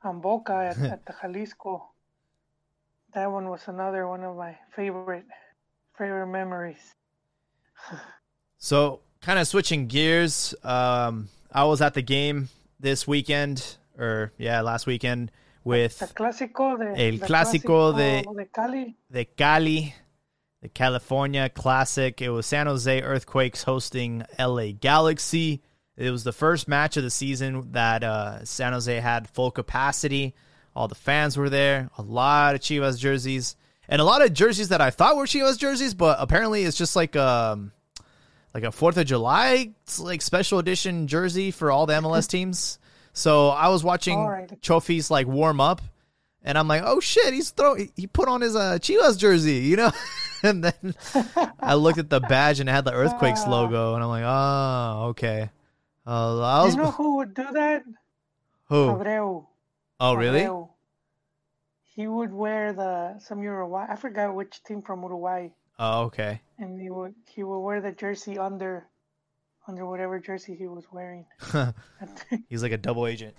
[0.03, 1.91] on Boca at, at the Jalisco.
[3.15, 5.25] That one was another one of my favorite
[5.97, 6.95] favorite memories.
[8.59, 12.49] So, kind of switching gears, um, I was at the game
[12.81, 15.31] this weekend, or yeah, last weekend
[15.65, 18.97] with The clásico de El the clásico de- de Cali.
[19.11, 19.95] the Cali,
[20.61, 22.21] the California Classic.
[22.21, 25.63] It was San Jose Earthquakes hosting LA Galaxy.
[25.99, 30.33] It was the first match of the season that uh, San Jose had full capacity.
[30.77, 31.91] All the fans were there.
[31.99, 33.57] A lot of Chivas jerseys,
[33.89, 36.95] and a lot of jerseys that I thought were Chivas jerseys, but apparently it's just
[36.95, 37.73] like um
[38.55, 42.79] like a Fourth of July like special edition jersey for all the MLS teams.
[43.13, 44.63] So I was watching right.
[44.63, 45.83] trophies like warm up,
[46.45, 49.75] and I'm like, oh shit, he's throw he put on his uh, Chivas jersey, you
[49.77, 49.91] know.
[50.45, 50.95] and then
[51.61, 53.51] I looked at the badge and it had the Earthquakes Ah.
[53.51, 55.51] logo, and I'm like, oh okay.
[56.09, 57.83] Uh, I was you know who would do that?
[58.65, 58.87] who?
[58.87, 59.47] Abreu.
[60.01, 60.41] Oh really?
[60.41, 60.71] Abreu.
[61.95, 63.87] He would wear the some Uruguay.
[63.91, 66.41] I forgot which team from Uruguay, Oh okay.
[66.59, 68.87] and he would he would wear the jersey under
[69.67, 71.27] under whatever jersey he was wearing.
[72.49, 73.35] He's like a double agent.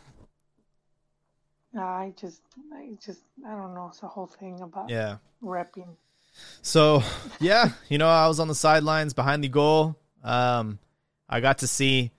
[1.74, 2.42] Nah, I just
[2.74, 3.88] I just I don't know.
[3.90, 5.18] It's a whole thing about Yeah.
[5.42, 5.96] repping.
[6.62, 7.02] So
[7.40, 9.96] yeah, you know, I was on the sidelines behind the goal.
[10.24, 10.78] Um,
[11.28, 12.12] I got to see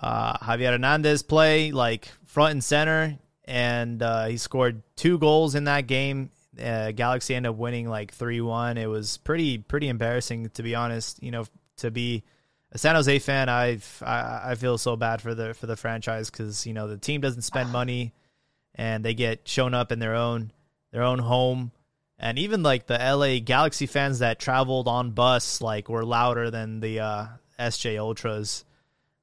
[0.00, 5.64] uh, Javier Hernandez play like front and center, and uh, he scored two goals in
[5.64, 6.30] that game.
[6.60, 8.78] Uh, Galaxy ended up winning like three one.
[8.78, 11.22] It was pretty pretty embarrassing to be honest.
[11.22, 11.44] You know,
[11.78, 12.24] to be
[12.72, 16.30] a San Jose fan, I've, I I feel so bad for the for the franchise
[16.30, 18.12] because you know the team doesn't spend money,
[18.74, 20.52] and they get shown up in their own
[20.92, 21.72] their own home
[22.18, 26.80] and even like the LA Galaxy fans that traveled on bus like were louder than
[26.80, 27.26] the uh,
[27.58, 28.64] SJ Ultras.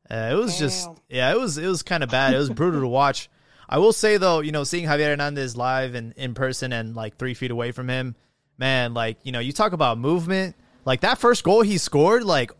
[0.09, 2.33] Uh, it was just yeah, it was it was kind of bad.
[2.33, 3.29] It was brutal to watch.
[3.69, 7.17] I will say though, you know, seeing Javier Hernandez live and in person and like
[7.17, 8.15] three feet away from him,
[8.57, 10.55] man, like you know, you talk about movement.
[10.85, 12.51] Like that first goal he scored, like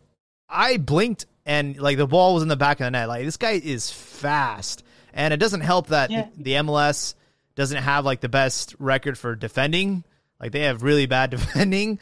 [0.48, 3.06] I blinked and like the ball was in the back of the net.
[3.08, 6.28] Like this guy is fast, and it doesn't help that Yeah.
[6.36, 7.14] the MLS
[7.54, 10.02] doesn't have like the best record for defending.
[10.40, 11.98] Like they have really bad defending,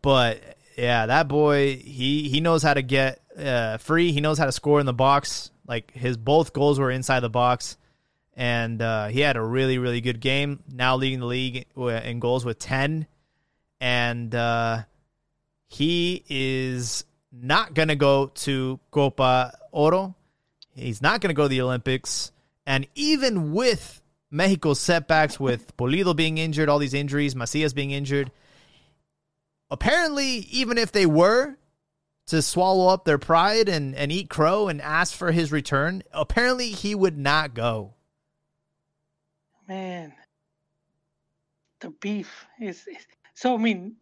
[0.00, 0.40] but
[0.78, 4.12] yeah, that boy he he knows how to get uh, free.
[4.12, 5.50] He knows how to score in the box.
[5.66, 7.76] Like his both goals were inside the box,
[8.34, 10.62] and uh, he had a really really good game.
[10.70, 13.06] Now leading the league in goals with ten,
[13.80, 14.82] and uh,
[15.68, 20.14] he is not gonna go to Copa Oro.
[20.74, 22.30] He's not gonna go to the Olympics,
[22.66, 28.30] and even with Mexico's setbacks with Pulido being injured, all these injuries, Macias being injured.
[29.70, 31.56] Apparently, even if they were
[32.26, 36.68] to swallow up their pride and, and eat crow and ask for his return, apparently
[36.70, 37.94] he would not go.
[39.68, 40.12] Man,
[41.80, 43.54] the beef is, is so.
[43.54, 43.96] I mean,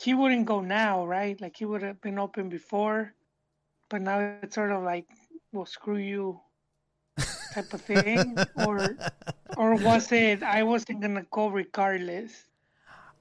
[0.00, 1.38] he wouldn't go now, right?
[1.40, 3.12] Like he would have been open before,
[3.90, 5.06] but now it's sort of like,
[5.52, 6.40] well, screw you,
[7.52, 8.96] type of thing, or
[9.56, 12.46] or was it I wasn't gonna go regardless?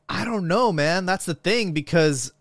[0.07, 1.05] I don't know, man.
[1.05, 2.31] That's the thing because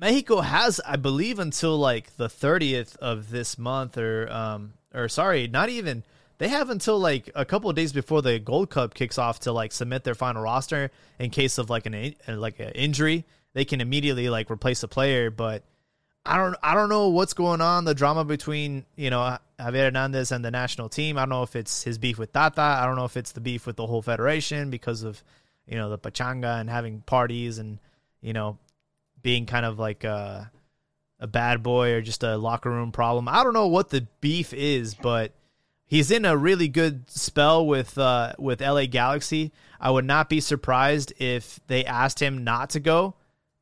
[0.00, 5.46] Mexico has, I believe, until like the 30th of this month, or um, or sorry,
[5.46, 6.02] not even.
[6.38, 9.52] They have until like a couple of days before the Gold Cup kicks off to
[9.52, 13.26] like submit their final roster in case of like an like an injury.
[13.52, 15.64] They can immediately like replace a player, but
[16.24, 17.84] I don't I don't know what's going on.
[17.84, 21.18] The drama between you know Javier Hernandez and the national team.
[21.18, 22.62] I don't know if it's his beef with Tata.
[22.62, 25.22] I don't know if it's the beef with the whole federation because of
[25.66, 27.78] you know the pachanga and having parties and
[28.22, 28.56] you know
[29.22, 30.50] being kind of like a,
[31.18, 33.28] a bad boy or just a locker room problem.
[33.28, 35.32] I don't know what the beef is, but
[35.86, 39.52] he's in a really good spell with uh, with LA Galaxy.
[39.80, 43.14] I would not be surprised if they asked him not to go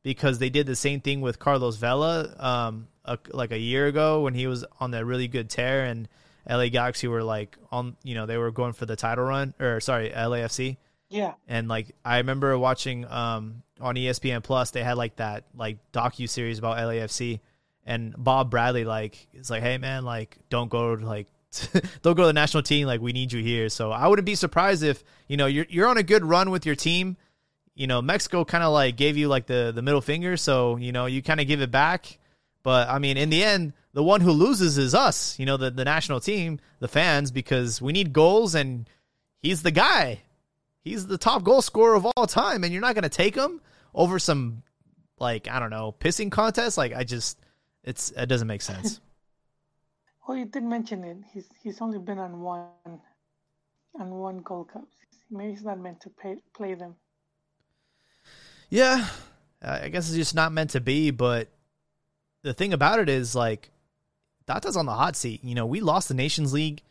[0.03, 4.21] because they did the same thing with Carlos Vela um, a, like a year ago
[4.21, 6.07] when he was on that really good tear and
[6.49, 9.79] LA Galaxy were like on you know they were going for the title run or
[9.79, 10.77] sorry LAFC.
[11.09, 11.33] Yeah.
[11.47, 16.29] And like I remember watching um on ESPN Plus they had like that like docu
[16.29, 17.39] series about LAFC
[17.85, 21.27] and Bob Bradley like is like hey man like don't go to like
[22.03, 23.69] don't go to the national team like we need you here.
[23.69, 26.65] So I wouldn't be surprised if you know you're you're on a good run with
[26.65, 27.17] your team.
[27.73, 30.91] You know Mexico kind of like gave you like the the middle finger, so you
[30.91, 32.19] know you kind of give it back.
[32.61, 35.39] But I mean, in the end, the one who loses is us.
[35.39, 38.87] You know the the national team, the fans, because we need goals and
[39.41, 40.21] he's the guy.
[40.81, 43.61] He's the top goal scorer of all time, and you're not going to take him
[43.93, 44.63] over some
[45.19, 46.77] like I don't know pissing contest.
[46.77, 47.37] Like I just,
[47.83, 49.01] it's it doesn't make sense.
[50.27, 51.17] well, you did mention it.
[51.33, 52.67] He's he's only been on one
[53.99, 54.85] on one Gold Cup.
[55.29, 56.95] Maybe he's not meant to pay, play them.
[58.69, 59.07] Yeah,
[59.61, 61.11] I guess it's just not meant to be.
[61.11, 61.49] But
[62.43, 63.71] the thing about it is, like,
[64.47, 65.43] Tata's on the hot seat.
[65.43, 66.81] You know, we lost the Nations League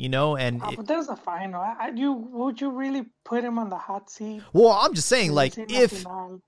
[0.00, 1.60] you know, and oh, but there's a final.
[1.60, 4.40] I, you would you really put him on the hot seat?
[4.54, 6.06] Well, I'm just saying, like, if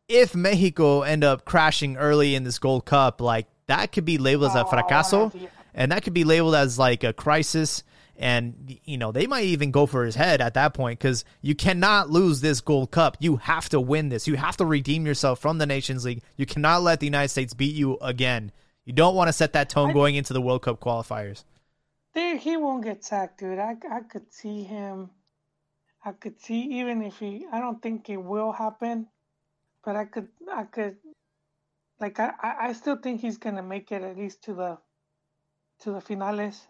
[0.08, 4.52] if Mexico end up crashing early in this Gold Cup, like that could be labeled
[4.52, 7.84] as a oh, fracaso, and that could be labeled as like a crisis.
[8.16, 11.54] And you know they might even go for his head at that point because you
[11.54, 13.18] cannot lose this Gold Cup.
[13.20, 14.26] You have to win this.
[14.26, 16.22] You have to redeem yourself from the Nations League.
[16.38, 18.50] You cannot let the United States beat you again.
[18.86, 21.44] You don't want to set that tone going into the World Cup qualifiers.
[22.14, 23.58] There, he won't get sacked, dude.
[23.58, 25.10] I, I could see him.
[26.04, 27.46] I could see even if he.
[27.50, 29.08] I don't think it will happen,
[29.84, 30.28] but I could.
[30.50, 30.96] I could.
[32.00, 34.78] Like I, I still think he's gonna make it at least to the,
[35.80, 36.66] to the finales,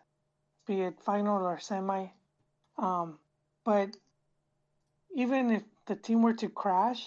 [0.67, 2.09] be it final or semi.
[2.77, 3.19] Um,
[3.65, 3.97] but
[5.15, 7.07] even if the team were to crash,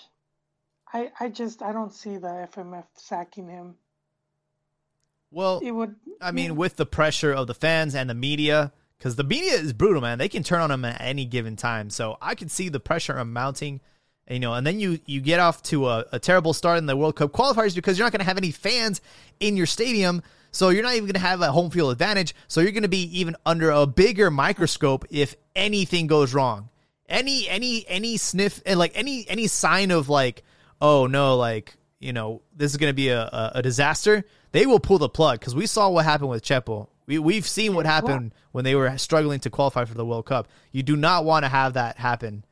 [0.91, 3.75] I, I just I don't see the FMF sacking him.
[5.31, 5.95] Well, it would.
[6.21, 9.73] I mean, with the pressure of the fans and the media, because the media is
[9.73, 10.17] brutal, man.
[10.17, 11.89] They can turn on him at any given time.
[11.89, 13.81] So I could see the pressure mounting.
[14.29, 16.97] You know, and then you you get off to a, a terrible start in the
[16.97, 19.01] World Cup qualifiers because you're not going to have any fans
[19.39, 20.23] in your stadium.
[20.51, 22.33] So you're not even going to have a home field advantage.
[22.47, 26.69] So you're going to be even under a bigger microscope if anything goes wrong.
[27.07, 30.43] Any any any sniff and like any any sign of like
[30.81, 34.65] oh no like you know this is going to be a, a, a disaster they
[34.65, 36.87] will pull the plug because we saw what happened with Chepo.
[37.07, 40.47] We we've seen what happened when they were struggling to qualify for the World Cup.
[40.71, 42.45] You do not want to have that happen.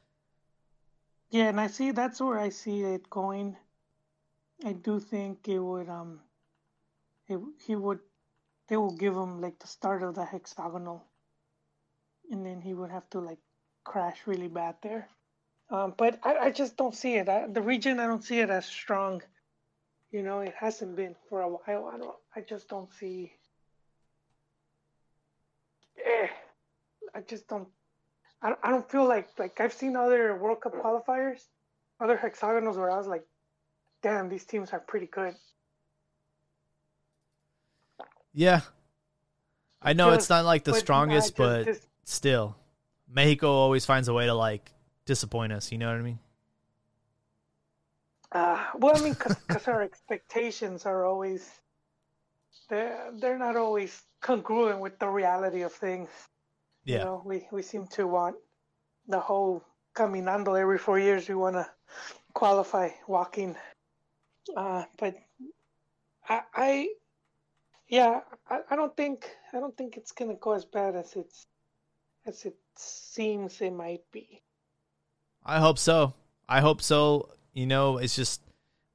[1.31, 3.55] Yeah, and I see that's where I see it going.
[4.65, 6.19] I do think it would um,
[7.27, 7.99] it, he would,
[8.67, 11.05] they will give him like the start of the hexagonal,
[12.29, 13.39] and then he would have to like
[13.83, 15.07] crash really bad there.
[15.69, 17.29] Um, but I, I just don't see it.
[17.29, 19.21] I, the region, I don't see it as strong
[20.13, 21.91] you know, it hasn't been for a while.
[21.93, 22.15] I don't.
[22.35, 23.33] I just don't see.
[25.97, 26.27] Eh,
[27.15, 27.67] I just don't.
[28.41, 31.41] I don't, I don't feel like like I've seen other World Cup qualifiers,
[31.99, 33.25] other hexagonals where I was like,
[34.03, 35.33] damn, these teams are pretty good.
[38.33, 38.61] Yeah,
[39.81, 42.55] I know just, it's not like the but strongest, but just, still,
[43.09, 44.71] Mexico always finds a way to like
[45.05, 45.71] disappoint us.
[45.71, 46.19] You know what I mean?
[48.33, 51.49] Uh, well, I mean, because our expectations are always
[52.69, 56.09] they're they're not always congruent with the reality of things.
[56.83, 56.99] Yeah.
[56.99, 58.35] You know, we we seem to want
[59.07, 59.63] the whole
[59.95, 61.29] caminando every four years.
[61.29, 61.69] We want to
[62.33, 63.55] qualify walking,
[64.57, 65.15] uh, but
[66.27, 66.89] I, I
[67.87, 71.45] yeah, I, I don't think I don't think it's gonna go as bad as it's
[72.25, 74.41] as it seems it might be.
[75.45, 76.13] I hope so.
[76.49, 77.29] I hope so.
[77.53, 78.41] You know, it's just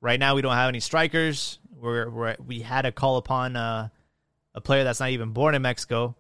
[0.01, 1.59] right now we don't have any strikers.
[1.75, 3.89] We're, we're we had to call upon uh,
[4.55, 6.17] a player that's not even born in Mexico,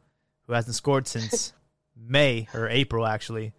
[0.47, 1.53] who hasn't scored since
[1.97, 3.53] May or April actually,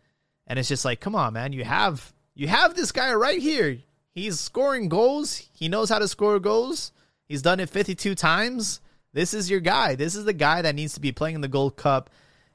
[0.48, 3.78] and it's just like, come on, man, you have you have this guy right here.
[4.12, 5.36] He's scoring goals.
[5.54, 6.92] He knows how to score goals.
[7.28, 8.82] He's done it 52 times.
[9.14, 9.96] This is your guy.
[9.96, 12.10] This is the guy that needs to be playing in the Gold Cup,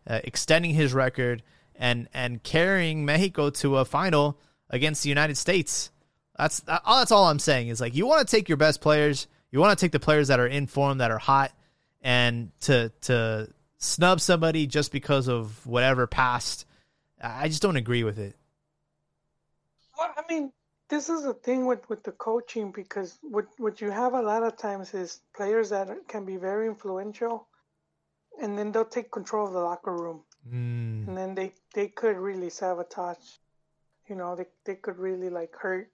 [0.07, 1.43] uh, extending his record
[1.77, 4.39] and and carrying Mexico to a final
[4.71, 5.91] against the United States.
[6.37, 9.61] That's that's all I'm saying is like you want to take your best players, you
[9.61, 11.53] want to take the players that are in form that are hot
[12.03, 16.67] and to to snub somebody just because of whatever past
[17.25, 18.37] I just don't agree with it.
[19.99, 20.53] Well, I mean,
[20.89, 24.43] this is the thing with, with the coaching because what what you have a lot
[24.43, 27.49] of times is players that can be very influential,
[28.41, 31.09] and then they'll take control of the locker room, mm.
[31.09, 33.39] and then they they could really sabotage.
[34.09, 35.89] You know, they they could really like hurt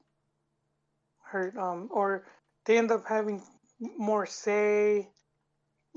[1.30, 2.24] hurt um or
[2.64, 3.42] they end up having
[3.96, 5.08] more say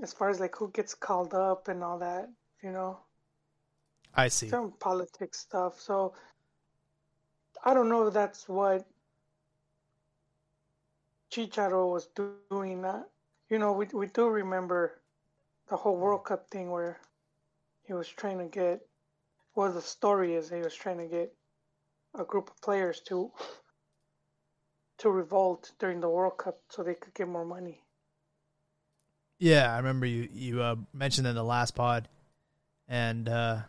[0.01, 2.29] as far as like who gets called up and all that.
[2.63, 2.99] You know.
[4.15, 4.49] I see.
[4.49, 5.79] Some politics stuff.
[5.79, 6.13] So
[7.63, 8.85] I don't know if that's what
[11.31, 12.81] Chicharo was doing.
[12.81, 13.07] That
[13.49, 15.01] you know, we we do remember
[15.69, 16.99] the whole World Cup thing where
[17.83, 18.81] he was trying to get.
[19.55, 21.31] Well, the story is he was trying to get
[22.17, 23.31] a group of players to
[25.03, 27.81] to revolt during the World Cup so they could get more money.
[29.37, 32.07] Yeah, I remember you you uh, mentioned in the last pod,
[32.87, 33.59] and uh,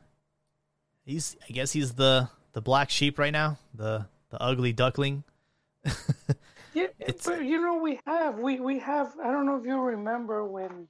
[1.05, 5.25] he's I guess he's the the black sheep right now, the the ugly duckling.
[6.75, 9.81] yeah, it's, but you know we have we we have I don't know if you
[9.81, 10.87] remember when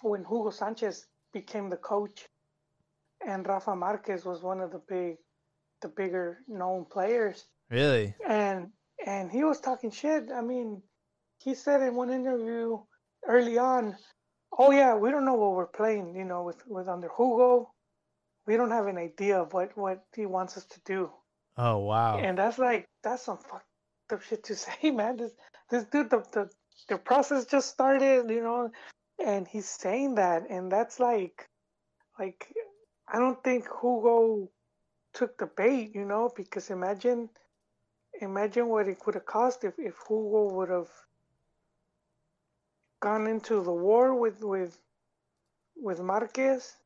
[0.00, 2.26] when Hugo Sanchez became the coach
[3.26, 5.16] and Rafa Marquez was one of the big
[5.82, 7.44] the bigger known players.
[7.70, 8.14] Really?
[8.26, 8.70] And
[9.08, 10.24] and he was talking shit.
[10.40, 10.82] I mean,
[11.44, 12.78] he said in one interview
[13.26, 13.96] early on,
[14.62, 17.72] "Oh yeah, we don't know what we're playing, you know, with with under Hugo
[18.48, 21.10] we don't have an idea of what what he wants us to do.
[21.58, 22.16] Oh wow!
[22.16, 23.66] And that's like that's some fucked
[24.10, 25.18] up shit to say, man.
[25.18, 25.32] This
[25.70, 26.50] this dude, the the
[26.88, 28.70] the process just started, you know,
[29.24, 31.46] and he's saying that, and that's like,
[32.18, 32.46] like
[33.06, 34.48] I don't think Hugo
[35.12, 37.28] took the bait, you know, because imagine,
[38.20, 40.90] imagine what it could have cost if if Hugo would have
[43.00, 44.78] gone into the war with with
[45.76, 46.76] with Marquez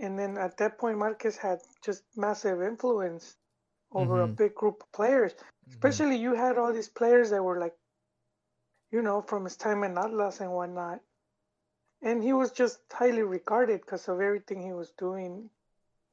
[0.00, 3.36] and then at that point Marquez had just massive influence
[3.92, 4.32] over mm-hmm.
[4.32, 5.32] a big group of players.
[5.32, 5.70] Mm-hmm.
[5.70, 7.74] Especially you had all these players that were like,
[8.90, 11.00] you know, from his time in Atlas and whatnot,
[12.02, 15.50] and he was just highly regarded because of everything he was doing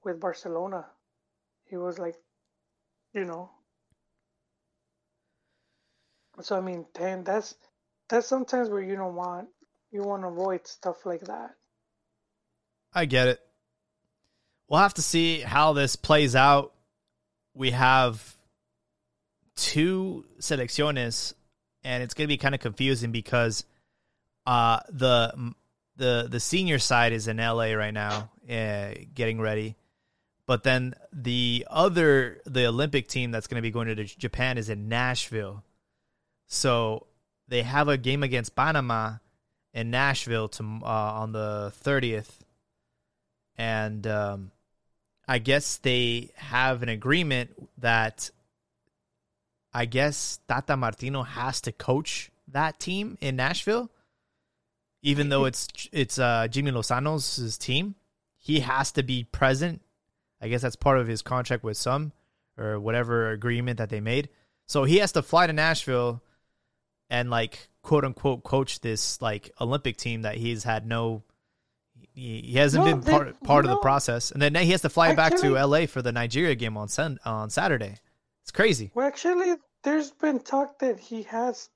[0.04, 0.86] with Barcelona.
[1.70, 2.16] He was like,
[3.14, 3.50] you know.
[6.42, 7.56] So I mean, then that's
[8.10, 9.48] that's sometimes where you don't want
[9.92, 11.56] you want to avoid stuff like that.
[12.94, 13.42] I get it
[14.68, 16.74] we'll have to see how this plays out.
[17.54, 18.36] We have
[19.56, 21.34] two selecciones,
[21.84, 23.66] and it's going to be kind of confusing because
[24.46, 25.54] uh, the
[25.98, 29.76] the the senior side is in LA right now, uh, getting ready,
[30.46, 34.70] but then the other the Olympic team that's going to be going to Japan is
[34.70, 35.64] in Nashville.
[36.48, 37.08] So
[37.48, 39.16] they have a game against Panama
[39.74, 42.44] in Nashville to, uh, on the thirtieth,
[43.58, 44.52] and um,
[45.28, 48.30] I guess they have an agreement that
[49.74, 53.92] I guess Tata Martino has to coach that team in Nashville,
[55.02, 57.96] even though it's it's uh, Jimmy Lozano's team.
[58.38, 59.82] He has to be present.
[60.40, 62.12] I guess that's part of his contract with some
[62.58, 64.30] or whatever agreement that they made.
[64.68, 66.22] So he has to fly to Nashville
[67.16, 71.24] and like quote unquote coach this like Olympic team that he's had no
[72.14, 73.72] he, hasn't no, been part part no.
[73.72, 75.86] of the process, and then he has to fly actually, back to L.A.
[75.86, 77.96] for the Nigeria game on sun, on Saturday.
[78.42, 78.92] It's crazy.
[78.94, 81.70] Well, actually, there's been talk that he has,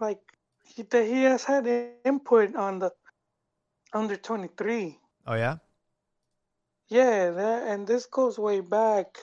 [0.00, 0.20] like,
[0.64, 1.68] he, that he has had
[2.04, 2.90] input on the
[3.92, 4.98] under twenty three.
[5.26, 5.58] Oh yeah.
[6.88, 9.18] Yeah, that, and this goes way back,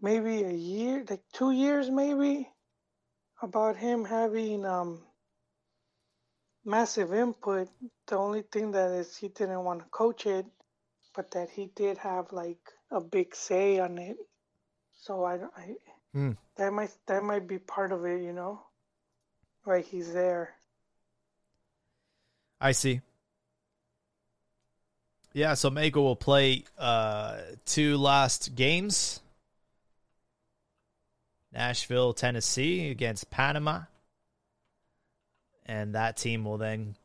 [0.00, 2.48] maybe a year, like two years, maybe,
[3.42, 5.00] about him having um
[6.64, 7.68] massive input.
[8.06, 10.46] The only thing that is he didn't want to coach it,
[11.14, 14.16] but that he did have like a big say on it.
[15.00, 15.74] So I, I
[16.14, 16.36] mm.
[16.56, 18.62] that might that might be part of it, you know,
[19.66, 19.84] right?
[19.84, 20.54] He's there.
[22.60, 23.00] I see.
[25.34, 29.20] Yeah, so Mexico will play uh, two last games.
[31.52, 33.82] Nashville, Tennessee against Panama
[35.66, 36.96] and that team will then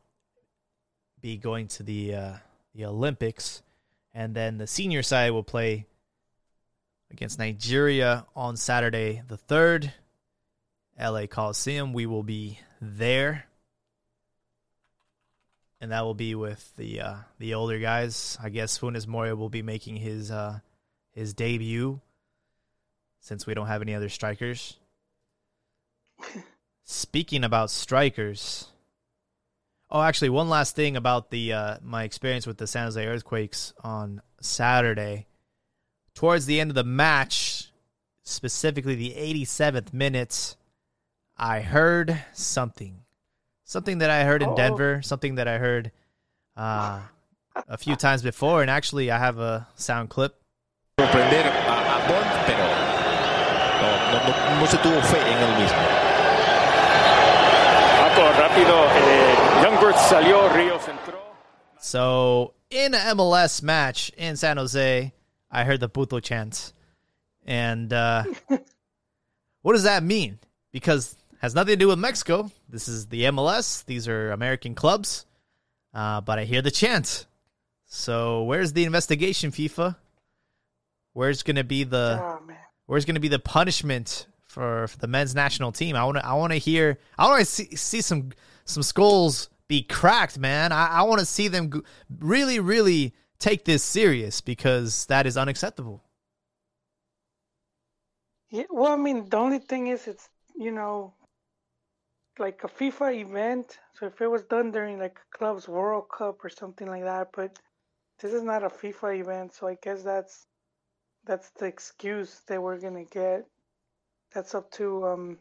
[1.20, 2.32] be going to the uh,
[2.74, 3.62] the Olympics,
[4.14, 5.86] and then the senior side will play
[7.10, 9.92] against Nigeria on Saturday the third,
[11.00, 11.92] LA Coliseum.
[11.92, 13.44] We will be there.
[15.80, 18.36] And that will be with the uh, the older guys.
[18.42, 20.58] I guess Funes Mori will be making his uh,
[21.12, 22.00] his debut
[23.20, 24.76] since we don't have any other strikers.
[26.84, 28.68] Speaking about strikers,
[29.90, 33.74] oh, actually, one last thing about the uh, my experience with the San Jose Earthquakes
[33.84, 35.26] on Saturday.
[36.14, 37.70] Towards the end of the match,
[38.22, 40.56] specifically the 87th minute,
[41.36, 43.02] I heard something,
[43.64, 44.56] something that I heard in Uh-oh.
[44.56, 45.92] Denver, something that I heard
[46.56, 47.00] uh,
[47.68, 50.34] a few times before, and actually, I have a sound clip.
[50.98, 52.88] sorprender a, a Bond, pero
[54.30, 56.08] no, no, no, no se tuvo fe en él mismo.
[58.38, 58.84] Rápido.
[58.86, 59.48] Eh,
[60.08, 61.18] salió, Ríos entró.
[61.80, 65.12] So in a MLS match in San Jose,
[65.50, 66.72] I heard the puto chants.
[67.46, 68.24] And uh,
[69.62, 70.38] what does that mean?
[70.72, 72.50] Because it has nothing to do with Mexico.
[72.68, 73.84] This is the MLS.
[73.84, 75.24] These are American clubs.
[75.94, 77.26] Uh, but I hear the chant.
[77.86, 79.96] So where's the investigation, FIFA?
[81.12, 82.56] Where's gonna be the Oh man.
[82.88, 85.94] Where's going to be the punishment for, for the men's national team?
[85.94, 88.32] I want to I want to hear I want to see, see some
[88.64, 90.72] some skulls be cracked, man.
[90.72, 91.84] I, I want to see them
[92.18, 96.02] really really take this serious because that is unacceptable.
[98.50, 101.12] Yeah, well, I mean, the only thing is, it's you know,
[102.38, 103.78] like a FIFA event.
[103.94, 107.28] So if it was done during like a club's World Cup or something like that,
[107.36, 107.58] but
[108.20, 110.46] this is not a FIFA event, so I guess that's
[111.28, 113.46] that's the excuse that we're gonna get.
[114.34, 115.38] That's up to um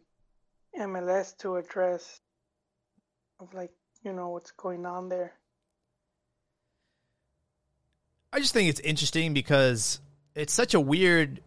[0.77, 2.19] MLS to address
[3.39, 3.71] of like
[4.03, 5.33] you know what's going on there.
[8.33, 10.01] I just think it's interesting because
[10.35, 11.41] it's such a weird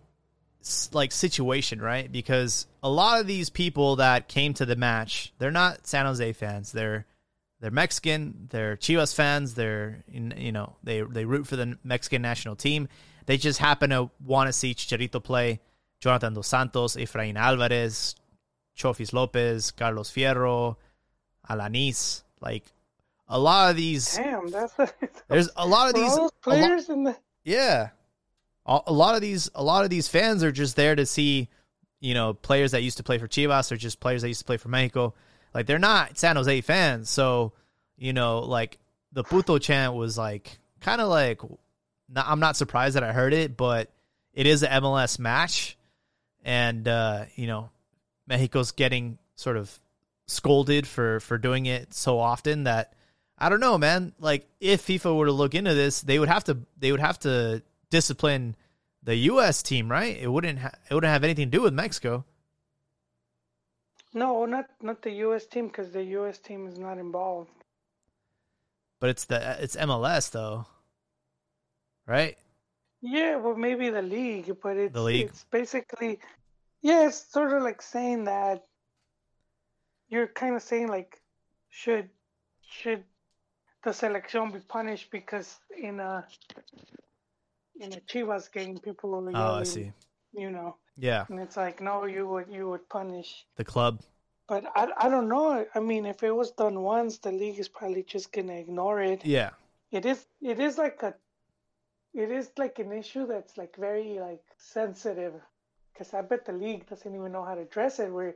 [0.93, 2.11] like situation, right?
[2.11, 6.33] Because a lot of these people that came to the match, they're not San Jose
[6.33, 6.73] fans.
[6.73, 7.05] They're
[7.61, 8.49] they're Mexican.
[8.51, 9.55] They're Chivas fans.
[9.55, 12.89] They're you know they they root for the Mexican national team.
[13.31, 15.61] They just happen to want to see Chicharito play.
[16.01, 18.17] Jonathan dos Santos, Efrain Alvarez,
[18.77, 20.75] Chofis Lopez, Carlos Fierro,
[21.49, 22.25] Alanis.
[22.41, 22.65] Like
[23.29, 24.93] a lot of these, Damn, that's a,
[25.29, 27.91] there's a lot of these a lo- players in the yeah.
[28.67, 31.49] A, a lot of these a lot of these fans are just there to see,
[32.01, 34.45] you know, players that used to play for Chivas or just players that used to
[34.45, 35.15] play for Mexico.
[35.55, 37.09] Like they're not San Jose fans.
[37.09, 37.53] So,
[37.97, 38.81] you know, like
[39.13, 41.41] the puto chant was like kind of like
[42.13, 43.91] not, I'm not surprised that I heard it, but
[44.33, 45.77] it is an MLS match
[46.45, 47.71] and uh, you know,
[48.27, 49.79] Mexico's getting sort of
[50.27, 52.93] scolded for for doing it so often that
[53.39, 54.13] I don't know, man.
[54.19, 57.19] Like if FIFA were to look into this, they would have to they would have
[57.21, 58.57] to discipline
[59.03, 59.63] the U.S.
[59.63, 60.17] team, right?
[60.17, 62.25] It wouldn't ha- it wouldn't have anything to do with Mexico.
[64.13, 65.47] no, not not the U.S.
[65.47, 66.39] team because the U.S.
[66.39, 67.51] team is not involved.
[69.01, 70.67] But it's the it's MLS though,
[72.07, 72.37] right?
[73.03, 75.27] Yeah, well, maybe the league, but it's league.
[75.29, 76.19] it's basically,
[76.83, 78.65] yeah, it's sort of like saying that
[80.09, 81.21] you're kind of saying like,
[81.71, 82.09] should
[82.61, 83.05] should
[83.85, 86.27] the selection be punished because in a
[87.81, 89.93] in a Chivas game people are Oh, I see.
[90.33, 94.01] you know, Yeah, and it's like no, you would you would punish, the club.
[94.49, 95.65] but I I don't know.
[95.75, 99.25] I mean, if it was done once, the league is probably just gonna ignore it.
[99.25, 99.51] Yeah,
[99.91, 101.15] it is it is like a
[102.15, 105.35] it is like an issue that's like very like sensitive
[105.93, 108.35] because i bet the league doesn't even know how to address it where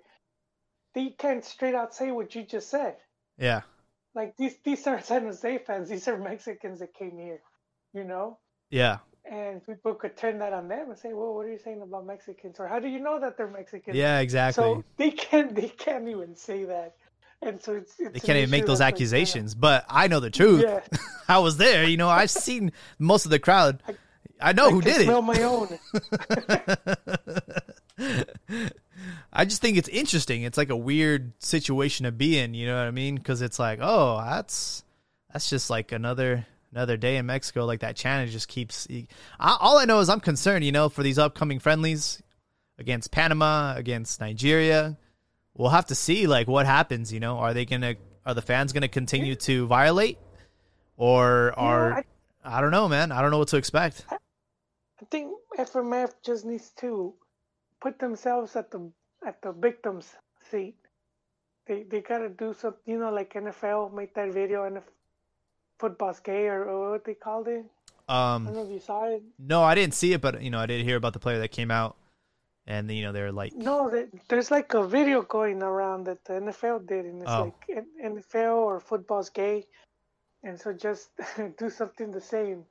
[0.94, 2.96] they can't straight out say what you just said.
[3.36, 3.62] Yeah,
[4.14, 5.88] like these these are san jose fans.
[5.88, 7.40] These are mexicans that came here
[7.94, 8.38] you know?
[8.70, 8.98] Yeah,
[9.30, 12.06] and people could turn that on them and say well what are you saying about
[12.06, 12.60] mexicans?
[12.60, 13.96] Or how do you know that they're mexicans?
[13.96, 14.18] Yeah.
[14.18, 14.62] Exactly.
[14.62, 16.96] so they can't they can't even say that
[17.42, 20.20] and so it's, it's they can't even make those that's, like, accusations, but I know
[20.20, 20.64] the truth.
[20.66, 20.80] yeah
[21.28, 21.84] I was there.
[21.84, 23.82] You know, I've seen most of the crowd.
[24.40, 25.22] I know I who did smell it.
[25.22, 25.78] my own
[29.32, 30.42] I just think it's interesting.
[30.42, 32.54] It's like a weird situation to be in.
[32.54, 33.16] You know what I mean?
[33.16, 34.84] Because it's like, oh, that's
[35.32, 37.64] that's just like another another day in Mexico.
[37.64, 38.86] Like that challenge just keeps.
[39.38, 40.64] I, all I know is I'm concerned.
[40.64, 42.22] You know, for these upcoming friendlies
[42.78, 44.96] against Panama, against Nigeria,
[45.56, 47.12] we'll have to see like what happens.
[47.12, 47.94] You know, are they gonna
[48.26, 50.18] are the fans gonna continue to violate,
[50.96, 52.04] or are I-
[52.46, 53.10] I don't know, man.
[53.10, 54.04] I don't know what to expect.
[54.10, 54.18] I
[55.10, 57.14] think FMF just needs to
[57.80, 58.90] put themselves at the
[59.26, 60.14] at the victim's
[60.50, 60.76] seat.
[61.66, 64.80] They they gotta do something, you know, like NFL made that video and
[65.78, 67.64] football's gay or, or what they called it.
[68.08, 69.22] I don't Um, know if you saw it.
[69.38, 71.48] no, I didn't see it, but you know, I did hear about the player that
[71.52, 71.96] came out
[72.66, 76.34] and you know they're like, No, there- there's like a video going around that the
[76.34, 77.52] NFL did, and it's Oh.
[77.68, 79.66] like NFL or football's gay,
[80.42, 81.10] and so just
[81.58, 82.64] do something the same.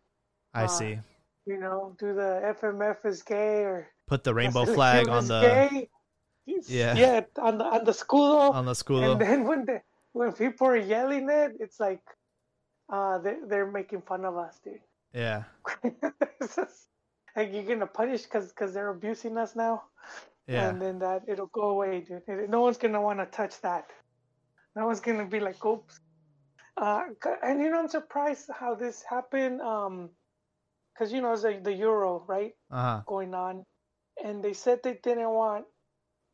[0.53, 0.99] I uh, see,
[1.45, 5.89] You know, do the FMF is gay or put the rainbow flag on the gay.
[6.45, 6.93] Yeah.
[6.95, 8.51] yeah, on the on the school.
[8.51, 9.03] on the school.
[9.13, 9.81] and then when the
[10.11, 12.01] when people are yelling it, it's like,
[12.89, 14.81] uh, they they're making fun of us, dude.
[15.13, 15.43] yeah,
[17.35, 19.83] like you're gonna punish because because they're abusing us now,
[20.47, 22.23] yeah, and then that it'll go away, dude.
[22.27, 23.91] It- no one's gonna want to touch that.
[24.75, 25.99] No one's gonna be like, oops.
[26.77, 27.03] Uh,
[27.43, 29.61] and you know, I'm surprised how this happened.
[29.61, 30.09] Um,
[30.93, 32.53] because you know it's like the Euro, right?
[32.69, 33.65] uh huh, going on,
[34.23, 35.65] and they said they didn't want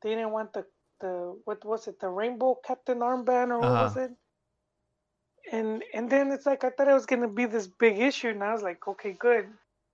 [0.02, 0.66] they didn't want the
[1.02, 3.98] the what was it the rainbow captain armband or what was Uh-huh.
[3.98, 4.12] it?
[5.52, 8.44] And and then it's like I thought it was gonna be this big issue, and
[8.44, 9.48] I was like, okay, good,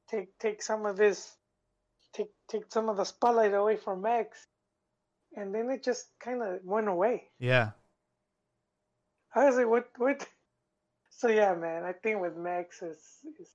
[0.09, 1.35] take take some of this,
[2.13, 4.47] take take some of the spotlight away from Mex,
[5.35, 7.23] and then it just kind of went away.
[7.39, 7.71] yeah.
[9.37, 10.27] I was like, what what?
[11.17, 12.97] So yeah, man, I think with Mex is,
[13.39, 13.47] is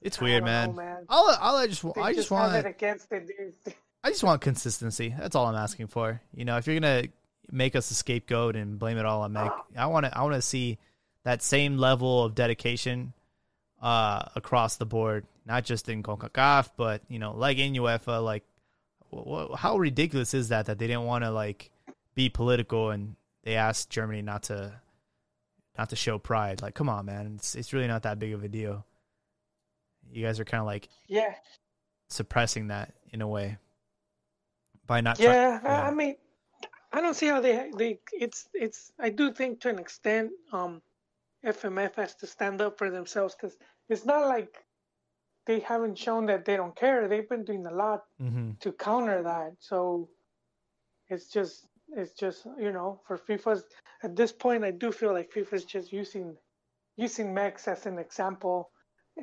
[0.00, 0.70] It's weird, man.
[0.70, 1.04] know, man.
[1.10, 3.74] All, all I just, They I just have want, it against it, dude.
[4.02, 5.14] I just want consistency.
[5.18, 6.22] That's all I'm asking for.
[6.34, 7.04] You know, if you're gonna
[7.50, 10.18] make us a scapegoat and blame it all on Mex, I want to.
[10.18, 10.78] I want to see
[11.24, 13.12] that same level of dedication
[13.82, 18.22] uh, across the board, not just in Concacaf, but you know, like in UEFA.
[18.24, 18.44] Like,
[19.12, 21.70] wh- how ridiculous is that that they didn't want to like
[22.14, 24.80] be political and they asked Germany not to
[25.76, 26.62] not to show pride.
[26.62, 28.84] Like, come on, man, it's it's really not that big of a deal.
[30.12, 31.34] You guys are kind of like Yeah,
[32.08, 33.58] suppressing that in a way
[34.86, 35.82] by not Yeah, I- yeah.
[35.88, 36.16] I mean,
[36.92, 38.92] I don't see how they they it's it's.
[38.98, 40.80] I do think to an extent, um,
[41.44, 43.56] FMF has to stand up for themselves because
[43.88, 44.64] it's not like
[45.46, 47.06] they haven't shown that they don't care.
[47.08, 48.58] They've been doing a lot Mhm.
[48.60, 49.52] to counter that.
[49.58, 50.08] So
[51.08, 51.66] it's just
[51.96, 53.64] it's just you know for FIFA's
[54.02, 56.36] at this point, I do feel like FIFA's just using
[56.96, 58.70] using Mex as an example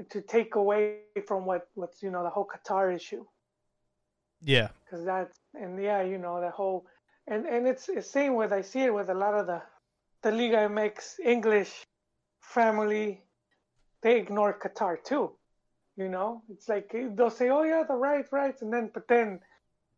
[0.09, 3.25] to take away from what what's you know the whole Qatar issue
[4.41, 4.69] Yeah.
[4.83, 6.85] because that's and yeah, you know the whole
[7.27, 9.61] and and it's it's same with I see it with a lot of the
[10.21, 11.83] the Liga MX English
[12.41, 13.23] family,
[14.01, 15.35] they ignore Qatar too.
[16.01, 19.39] You know, it's like they'll say, "Oh yeah, the right, rights," and then but then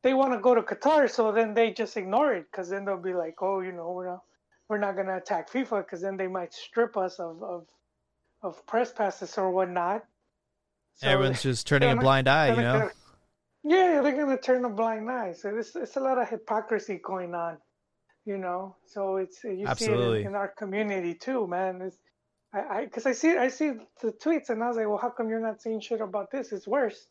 [0.01, 2.97] they want to go to Qatar, so then they just ignore it because then they'll
[3.11, 4.23] be like, "Oh, you know, we're not
[4.67, 7.67] we're not gonna attack FIFA because then they might strip us of of
[8.41, 10.03] of press passes or whatnot."
[10.95, 12.79] So- Everyone's just turning a blind eye, you know?
[12.79, 12.91] gonna-
[13.63, 15.31] yeah, they're gonna turn a blind eye.
[15.31, 17.59] So it's it's a lot of hypocrisy going on,
[18.25, 18.75] you know.
[18.87, 20.17] So it's you see Absolutely.
[20.17, 21.81] it in, in our community too, man.
[21.81, 21.97] It's,
[22.53, 25.09] I I because I see I see the tweets and I was like, well, how
[25.09, 26.51] come you're not saying shit about this?
[26.51, 27.07] It's worse,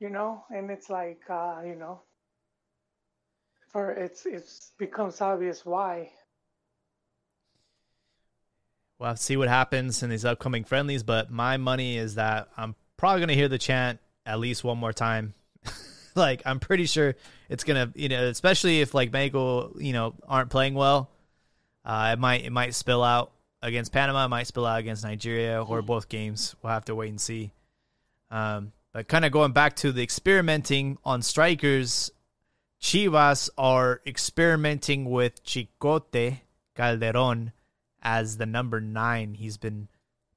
[0.00, 0.44] you know.
[0.50, 2.02] And it's like, uh, you know,
[3.72, 6.10] for it's it's becomes obvious why.
[8.98, 13.18] We'll see what happens in these upcoming friendlies, but my money is that I'm probably
[13.30, 15.34] to hear the chant at least one more time.
[16.14, 17.16] like, I'm pretty sure
[17.48, 21.10] it's to, you know, especially if, like, Mexico, you know, aren't playing well.
[21.84, 25.82] Uh, it might it might spill out against Panama, might spill out against Nigeria, or
[25.82, 26.54] both games.
[26.62, 27.52] We'll have to wait and see.
[28.30, 32.10] Um, but kind of going back to the experimenting on strikers,
[32.80, 36.40] Chivas are experimenting with Chicote
[36.74, 37.52] Calderon
[38.02, 39.34] as the number nine.
[39.34, 39.88] He's been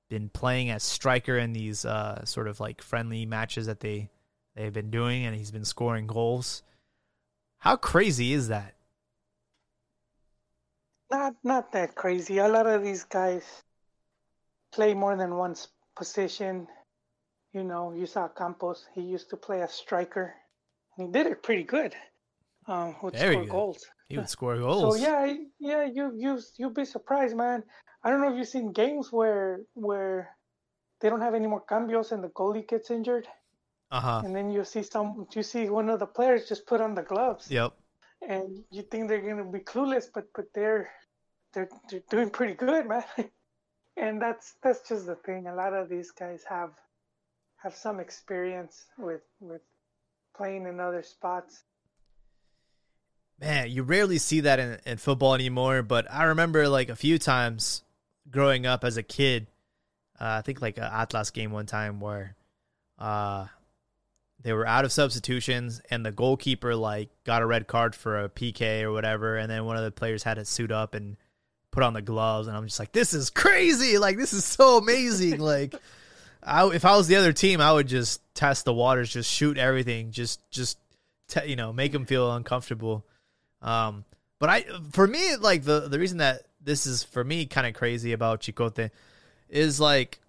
[0.07, 4.09] been playing as striker in these uh, sort of like friendly matches that they
[4.55, 6.61] they've been doing, and he's been scoring goals.
[7.57, 8.75] How crazy is that?
[11.15, 12.39] Not not that crazy.
[12.39, 13.45] A lot of these guys
[14.75, 15.55] play more than one
[15.95, 16.67] position.
[17.53, 18.85] You know, you saw Campos.
[18.93, 20.33] He used to play as striker,
[20.97, 21.95] he did it pretty good.
[22.67, 23.51] Um, would Very score good.
[23.57, 23.79] goals.
[24.09, 24.81] He would score goals.
[24.81, 25.21] So yeah,
[25.69, 27.63] yeah, you you you'll be surprised, man.
[28.03, 30.35] I don't know if you've seen games where where
[30.99, 33.25] they don't have any more cambios and the goalie gets injured,
[33.89, 34.21] Uh huh.
[34.25, 37.03] and then you see some you see one of the players just put on the
[37.11, 37.71] gloves Yep.
[38.27, 40.91] and you think they're gonna be clueless, but but they're
[41.55, 43.03] they're they're doing pretty good, man.
[43.97, 45.47] and that's that's just the thing.
[45.47, 46.71] A lot of these guys have
[47.63, 49.61] have some experience with with
[50.35, 51.63] playing in other spots.
[53.39, 57.17] Man, you rarely see that in, in football anymore, but I remember like a few
[57.17, 57.83] times
[58.29, 59.47] growing up as a kid.
[60.19, 62.35] Uh, I think like a Atlas game one time where
[62.97, 63.47] uh,
[64.41, 68.29] they were out of substitutions and the goalkeeper like got a red card for a
[68.29, 71.17] PK or whatever, and then one of the players had to suit up and
[71.75, 73.97] put on the gloves, and I'm just like, this is crazy!
[73.99, 75.39] Like this is so amazing!
[75.39, 75.75] like,
[76.41, 79.57] I, if I was the other team, I would just test the waters, just shoot
[79.57, 80.79] everything, just just
[81.27, 83.05] te- you know make them feel uncomfortable.
[83.61, 84.05] Um,
[84.39, 87.73] but I for me like the the reason that this is for me kind of
[87.73, 88.89] crazy about Chicote
[89.49, 90.19] is like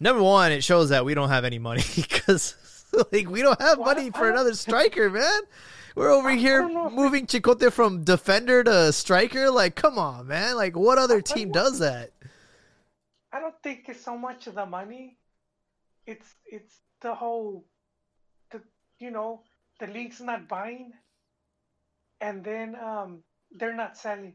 [0.00, 2.54] number one, it shows that we don't have any money because
[3.12, 5.40] like we don't have money for another striker, man.
[5.98, 9.50] We're over here don't know if moving Chicote from defender to striker.
[9.50, 10.54] Like, come on, man.
[10.54, 12.12] Like, what other team does that?
[13.32, 15.18] I don't think it's so much of the money.
[16.06, 17.64] It's it's the whole,
[18.52, 18.60] the
[19.00, 19.42] you know,
[19.80, 20.92] the league's not buying,
[22.20, 24.34] and then um they're not selling,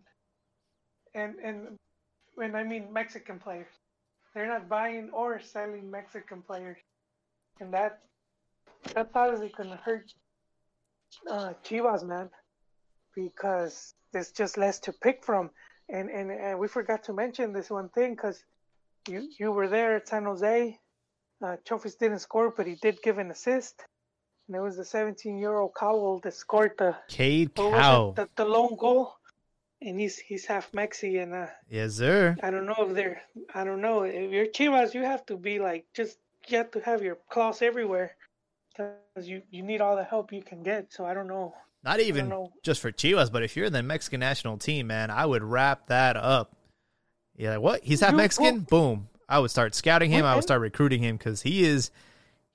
[1.15, 1.77] and and
[2.35, 3.71] when I mean Mexican players,
[4.35, 6.77] they're not buying or selling Mexican players,
[7.61, 8.01] and that
[8.93, 10.13] that's obviously gonna hurt
[11.29, 12.29] uh, Chivas, man,
[13.15, 15.49] because there's just less to pick from,
[15.89, 18.43] and and, and we forgot to mention this one thing because
[19.07, 20.79] you you were there at San Jose.
[21.43, 23.83] Uh, Chofis didn't score, but he did give an assist.
[24.47, 27.55] And it was the 17 year old Cowell that scored the, Cade?
[27.55, 28.13] Cow.
[28.15, 29.13] the the lone goal.
[29.81, 32.37] And he's he's half Mexi, and uh, Yes, sir.
[32.41, 33.21] I don't know if they're
[33.53, 36.79] I don't know if you're Chivas, you have to be like just you have to
[36.79, 38.15] have your claws everywhere
[38.73, 40.91] because you you need all the help you can get.
[40.93, 41.53] So I don't know.
[41.83, 42.51] Not even know.
[42.63, 46.15] just for Chivas, but if you're the Mexican national team, man, I would wrap that
[46.15, 46.55] up.
[47.35, 47.83] Yeah, like, what?
[47.83, 48.59] He's half You- Mexican?
[48.61, 49.09] Boom.
[49.27, 50.25] I would start scouting him.
[50.25, 51.91] I would start recruiting him because he is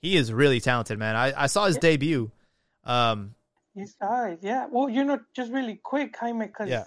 [0.00, 1.16] he is really talented, man.
[1.16, 2.30] I, I saw his debut.
[2.84, 3.34] Um,
[3.74, 4.66] He's all right, yeah.
[4.70, 6.84] Well, you know, just really quick, Jaime, because Yeah.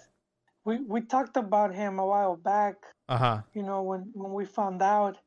[0.66, 2.76] we we talked about him a while back.
[3.10, 3.42] uh huh.
[3.54, 5.18] you know, when when we found out,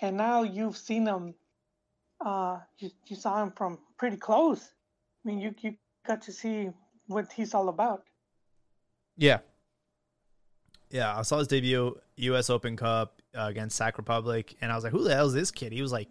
[0.00, 1.34] and now you've seen him.
[2.20, 4.72] Uh, you you saw him from pretty close.
[5.24, 5.74] I mean, you you
[6.06, 6.70] got to see
[7.06, 8.04] what he's all about.
[9.16, 9.38] Yeah.
[10.90, 12.48] Yeah, I saw his debut U.S.
[12.48, 15.50] Open Cup uh, against Sac Republic, and I was like, "Who the hell is this
[15.50, 16.08] kid?" He was like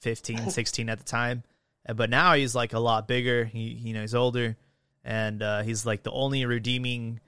[0.00, 1.42] 15, 16 at the time,
[1.94, 3.44] but now he's like a lot bigger.
[3.44, 4.56] He, you know, he's older,
[5.04, 7.20] and uh, he's like the only redeeming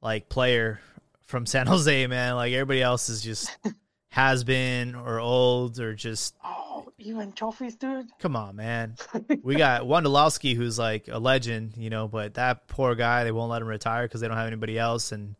[0.00, 0.80] like player
[1.26, 2.06] from San Jose.
[2.06, 3.50] Man, like everybody else is just
[4.10, 6.36] has been or old or just
[7.04, 8.06] Oh, even trophies, dude.
[8.18, 8.96] come on, man.
[9.42, 13.50] We got Wondolowski, who's like a legend, you know, but that poor guy, they won't
[13.50, 15.34] let him retire because they don't have anybody else, and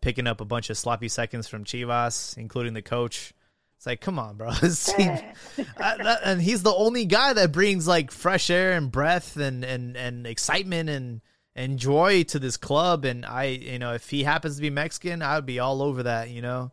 [0.00, 3.32] picking up a bunch of sloppy seconds from Chivas, including the coach.
[3.76, 4.50] It's like, come on, bro.
[4.72, 5.10] Team-
[5.78, 9.64] I- that- and he's the only guy that brings like fresh air and breath and
[9.64, 11.20] and and excitement and
[11.54, 13.04] and joy to this club.
[13.04, 16.02] And I, you know, if he happens to be Mexican, I would be all over
[16.04, 16.30] that.
[16.30, 16.72] You know,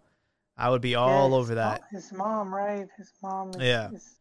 [0.58, 1.82] I would be all Yeah, over that.
[1.84, 2.88] Oh, his mom, right?
[2.98, 3.50] His mom.
[3.52, 3.92] Is, Yeah.
[3.92, 4.16] is-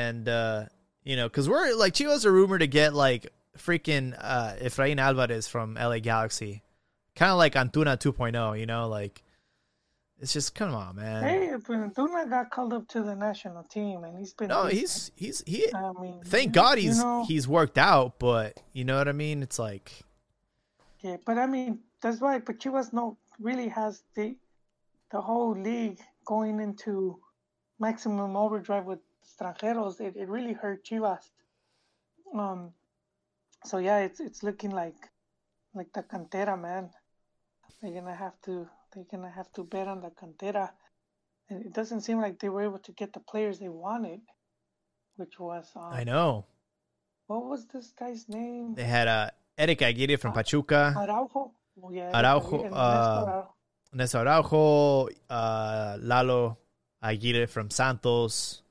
[0.00, 0.64] and uh
[1.04, 3.26] you know because we're like chivas are rumored to get like
[3.66, 6.62] freaking uh efrain alvarez from la galaxy
[7.14, 9.22] kind of like antuna 2.0 you know like
[10.20, 14.04] it's just come on man hey, but Duna got called up to the national team,
[14.04, 14.48] and he's been.
[14.48, 18.18] no he's he's he I mean, thank you- god you he's know- he's worked out
[18.20, 19.86] but you know what i mean it's like
[21.06, 21.70] Yeah, but I mean
[22.00, 22.34] that's why.
[22.46, 23.04] But Chivas no
[23.48, 24.26] really has the
[25.12, 25.98] the whole league
[26.32, 26.92] going into
[27.86, 29.00] maximum overdrive with
[29.42, 30.00] extranjeros.
[30.00, 31.30] It it really hurt Chivas.
[32.34, 32.72] Um.
[33.64, 35.08] So yeah, it's it's looking like
[35.74, 36.90] like the cantera man.
[37.80, 40.70] They're gonna have to they're gonna have to bet on the cantera,
[41.48, 44.20] and it doesn't seem like they were able to get the players they wanted,
[45.16, 46.44] which was um, i know
[47.26, 48.74] what was this guy's name?
[48.74, 51.52] they had uh eric aguirre from pachuca Araujo.
[51.82, 53.46] Oh, yeah, Araujo, uh,
[53.94, 56.58] Néstor araujo uh lalo
[57.02, 58.61] aguirre from santos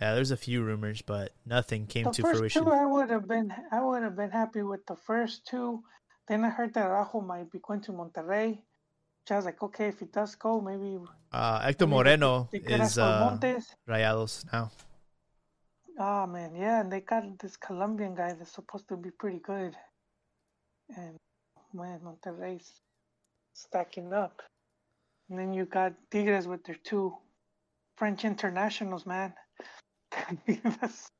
[0.00, 3.10] yeah there's a few rumors but nothing came The to first fruition two, I would
[3.10, 5.82] have been, I would have been happy with the first two.
[6.28, 8.58] Then I heard that Araujo might be going to Monterrey.
[9.24, 10.98] Which I was like, okay, if he does go, maybe.
[11.32, 13.38] Uh, Hector Moreno is uh,
[13.88, 14.70] Rayados now.
[15.98, 19.74] Oh man, yeah, and they got this Colombian guy that's supposed to be pretty good.
[20.96, 21.16] And
[21.72, 22.80] man, Monterrey's
[23.54, 24.42] stacking up.
[25.30, 27.14] And then you got Tigres with their two
[27.96, 29.32] French internationals, man.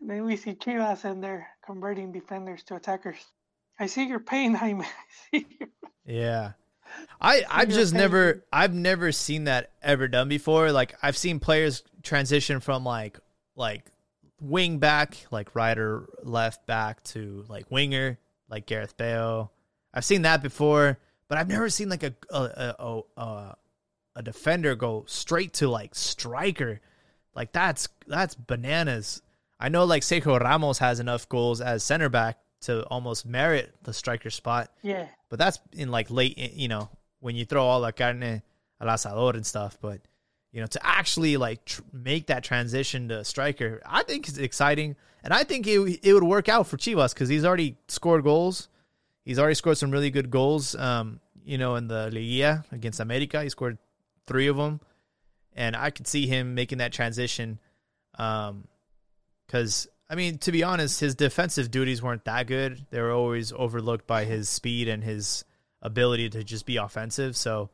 [0.00, 3.16] Then we see Chivas and they're converting defenders to attackers.
[3.78, 4.84] I see your pain, Jaime.
[4.84, 4.88] I
[5.30, 5.68] see your...
[6.06, 6.52] Yeah.
[7.20, 10.72] I I've just paying- never I've never seen that ever done before.
[10.72, 13.18] Like I've seen players transition from like
[13.54, 13.90] like
[14.40, 18.18] wing back, like right or left back to like winger,
[18.48, 19.52] like Gareth Bale.
[19.92, 20.98] I've seen that before,
[21.28, 23.56] but I've never seen like a a a, a,
[24.16, 26.80] a defender go straight to like striker.
[27.36, 29.22] Like that's that's bananas.
[29.60, 33.92] I know like Sergio Ramos has enough goals as center back to almost merit the
[33.92, 34.70] striker spot.
[34.82, 36.88] Yeah, But that's in like late, you know,
[37.20, 38.42] when you throw all the carne
[38.80, 39.78] al asador and stuff.
[39.80, 40.00] But
[40.52, 44.96] you know, to actually like tr- make that transition to striker, I think is exciting.
[45.22, 48.68] and I think it it would work out for Chivas because he's already scored goals.
[49.24, 50.74] He's already scored some really good goals.
[50.74, 53.78] Um, you know, in the Liga against America, he scored
[54.26, 54.80] three of them,
[55.56, 57.58] and I could see him making that transition.
[58.18, 58.68] Um,
[59.46, 62.86] because I mean, to be honest, his defensive duties weren't that good.
[62.90, 65.44] They were always overlooked by his speed and his
[65.82, 67.36] ability to just be offensive.
[67.36, 67.70] So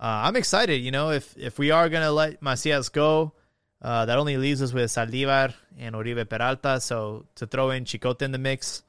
[0.00, 0.82] uh, I'm excited.
[0.82, 3.32] You know, if if we are gonna let Macias go,
[3.80, 6.80] uh, that only leaves us with Zaldívar and Oribe Peralta.
[6.80, 8.82] So to throw in Chicote in the mix,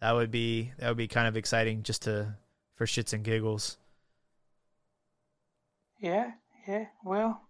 [0.00, 2.34] that would be that would be kind of exciting just to
[2.74, 3.76] for shits and giggles.
[5.98, 6.32] Yeah,
[6.66, 6.86] yeah.
[7.04, 7.42] Well,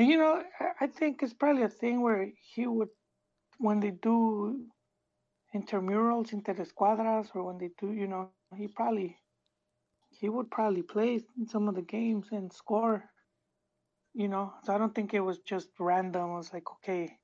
[0.00, 0.42] and you know,
[0.80, 2.88] I- think it's probably a thing where he would,
[3.58, 4.66] when they do
[5.54, 9.18] intramurals, interescuadras, or when they do, you know, he probably,
[10.08, 13.10] he would probably play in some of the games and score.
[14.14, 16.30] You know, so I don't think it was just random.
[16.30, 17.18] It was like, okay,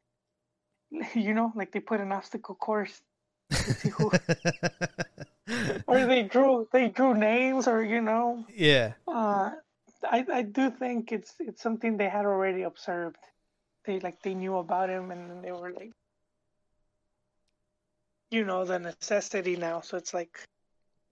[1.14, 3.00] you know, like they put an obstacle course
[3.64, 4.12] to see who,
[5.86, 9.50] or they drew, they drew names, or you know, yeah, uh,
[10.04, 13.18] I I do think it's it's something they had already observed.
[13.84, 15.92] They like they knew about him, and they were like,
[18.30, 19.80] you know, the necessity now.
[19.80, 20.38] So it's like,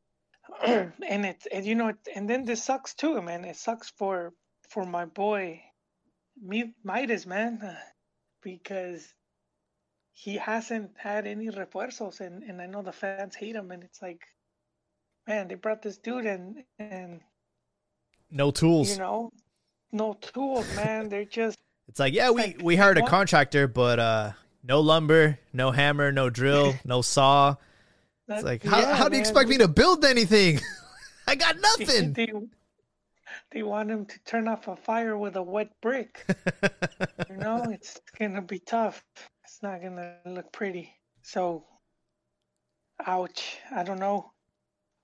[0.67, 3.45] and it and you know, it, and then this sucks too, man.
[3.45, 4.33] It sucks for
[4.69, 5.63] for my boy,
[6.43, 7.61] Rey Midas, man,
[8.43, 9.13] because
[10.13, 14.03] he hasn't had any refuerzos, and and I know the fans hate him, and it's
[14.03, 14.23] like,
[15.27, 17.21] man, they brought this dude, and and
[18.35, 18.91] no tools.
[18.91, 19.33] you know,
[19.93, 21.09] no tools, man.
[21.09, 21.57] They're just
[21.89, 24.33] It's like, yeah, we like, we hired a contractor, but uh,
[24.63, 27.51] no lumber, no hammer, no drill, no saw.
[28.29, 29.21] It's that- like, how yeah, how do you man.
[29.21, 30.61] expect me to build anything?
[31.27, 32.13] I got nothing.
[32.13, 32.33] they,
[33.53, 36.25] they want him to turn off a fire with a wet brick.
[37.31, 39.03] You know, it's gonna be tough.
[39.45, 40.93] It's not gonna look pretty.
[41.23, 41.65] So,
[43.07, 43.59] ouch.
[43.75, 44.33] I don't know.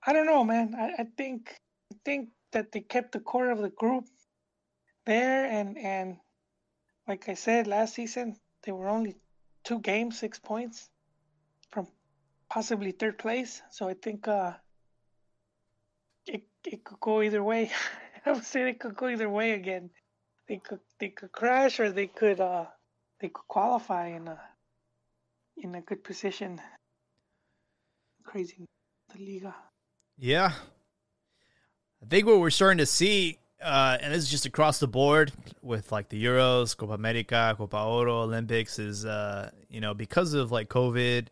[0.05, 0.75] I don't know, man.
[0.77, 1.55] I, I think
[1.91, 4.05] I think that they kept the core of the group
[5.05, 6.17] there, and and
[7.07, 9.15] like I said last season, they were only
[9.63, 10.89] two games, six points
[11.71, 11.87] from
[12.49, 13.61] possibly third place.
[13.71, 14.53] So I think uh,
[16.25, 17.71] it it could go either way.
[18.25, 19.89] I would say it could go either way again.
[20.47, 22.65] They could they could crash or they could uh
[23.19, 24.39] they could qualify in a
[25.57, 26.61] in a good position.
[28.23, 28.65] Crazy
[29.13, 29.55] the Liga.
[30.17, 30.53] Yeah.
[32.03, 35.31] I think what we're starting to see, uh, and this is just across the board
[35.61, 40.51] with like the Euros, Copa America, Copa Oro, Olympics, is uh, you know, because of
[40.51, 41.27] like COVID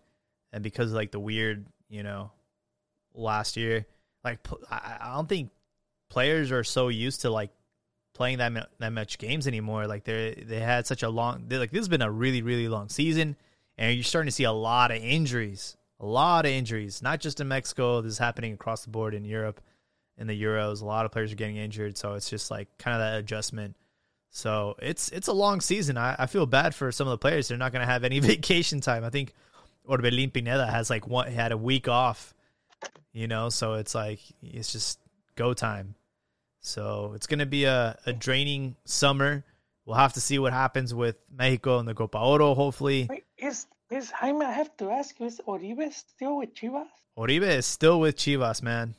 [0.54, 2.32] and because of like the weird, you know,
[3.16, 3.86] last year,
[4.24, 4.40] like
[4.70, 5.50] I, don't think
[6.10, 7.50] players are so used to like
[8.14, 9.88] playing that that much games anymore.
[9.88, 12.90] Like they they had such a long, like this has been a really really long
[12.90, 13.36] season,
[13.80, 17.40] and you're starting to see a lot of injuries, a lot of injuries, not just
[17.40, 18.02] in Mexico.
[18.02, 19.62] This is happening across the board in Europe,
[20.20, 20.82] in the Euros.
[20.82, 23.76] A lot of players are getting injured, so it's just like kind of that adjustment.
[24.30, 25.98] So it's it's a long season.
[25.98, 27.48] I, I feel bad for some of the players.
[27.48, 29.04] They're not going to have any vacation time.
[29.04, 29.34] I think
[29.88, 32.36] Orbelin Pineda has like one had a week off,
[33.12, 33.50] you know.
[33.50, 35.00] So it's like it's just
[35.36, 35.96] go time.
[36.62, 39.46] So it's going to be a, a draining summer.
[39.86, 42.54] We'll have to see what happens with Mexico and the Copa Oro.
[42.54, 44.46] Hopefully, Wait, is is Jaime?
[44.46, 46.86] I have to ask you: Is Oribe still with Chivas?
[47.18, 48.96] Oribe is still with Chivas, man.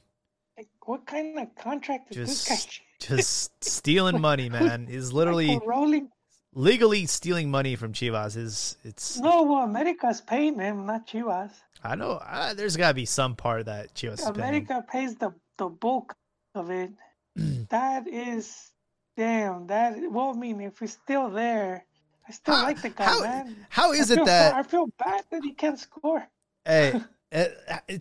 [0.87, 2.55] What kind of contract is this guy?
[2.55, 4.87] Just just stealing money, man.
[4.87, 6.09] He's literally Like, rolling.
[6.55, 8.37] legally stealing money from Chivas.
[8.37, 11.51] Is it's No, well, America's paying him, not Chivas.
[11.83, 14.27] I know uh, there's got to be some part that Chivas is.
[14.27, 16.15] America pays the the bulk
[16.55, 16.91] of it.
[17.71, 18.73] that is
[19.17, 19.67] damn.
[19.69, 21.85] That well, I mean, if he's still there,
[22.29, 23.67] I still How- like the guy, how- man.
[23.69, 26.27] how is I it that- I feel bad that he can't score?
[26.65, 27.01] Hey,
[27.33, 27.45] uh,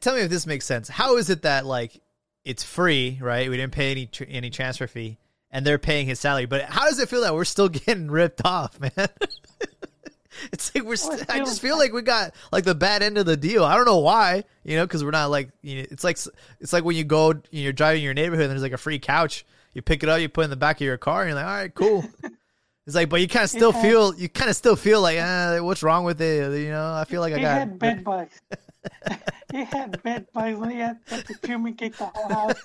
[0.02, 0.90] tell me if this makes sense.
[0.90, 2.02] How is it that like
[2.44, 3.50] it's free, right?
[3.50, 5.18] We didn't pay any tr- any transfer fee,
[5.52, 6.46] and they're paying his salary.
[6.46, 8.92] But how does it feel that we're still getting ripped off, man?
[10.52, 10.96] it's like we're.
[10.96, 13.64] St- I just feel like we got like the bad end of the deal.
[13.64, 16.18] I don't know why, you know, because we're not like you know, it's like
[16.60, 19.46] it's like when you go, you're driving your neighborhood, and there's like a free couch.
[19.74, 21.36] You pick it up, you put it in the back of your car, and you're
[21.36, 22.06] like, all right, cool.
[22.88, 25.60] It's like, but you kind of still feel, you kind of still feel like, ah,
[25.62, 26.60] what's wrong with it?
[26.60, 28.42] You know, I feel like I got bed bugs.
[29.52, 30.68] he had bed bugs.
[30.68, 32.64] He had had to fumigate the whole house.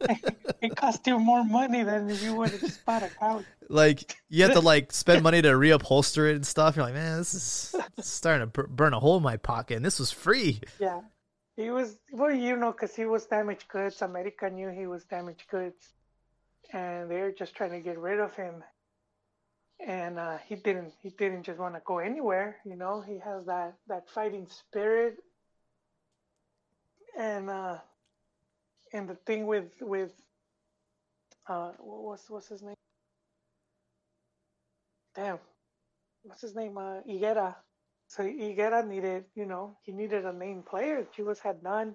[0.62, 3.44] it cost you more money than if you would have just bought a couch.
[3.68, 6.76] like you have to like spend money to reupholster it and stuff.
[6.76, 9.76] You're like, man, this is, this is starting to burn a hole in my pocket,
[9.76, 10.60] and this was free.
[10.78, 11.00] Yeah.
[11.56, 14.02] He was, well, you know, because he was damaged goods.
[14.02, 15.92] America knew he was damaged goods.
[16.72, 18.64] And they're just trying to get rid of him.
[19.86, 22.56] And uh, he didn't he didn't just want to go anywhere.
[22.64, 25.16] You know, he has that that fighting spirit,
[27.18, 27.78] and uh,
[28.92, 30.12] and the thing with with
[31.48, 32.74] uh, what's what's his name?
[35.14, 35.38] Damn,
[36.22, 36.78] what's his name?
[36.78, 37.54] Uh, Higuera.
[38.08, 41.06] So Higuera needed, you know, he needed a main player.
[41.16, 41.94] Chivas had none.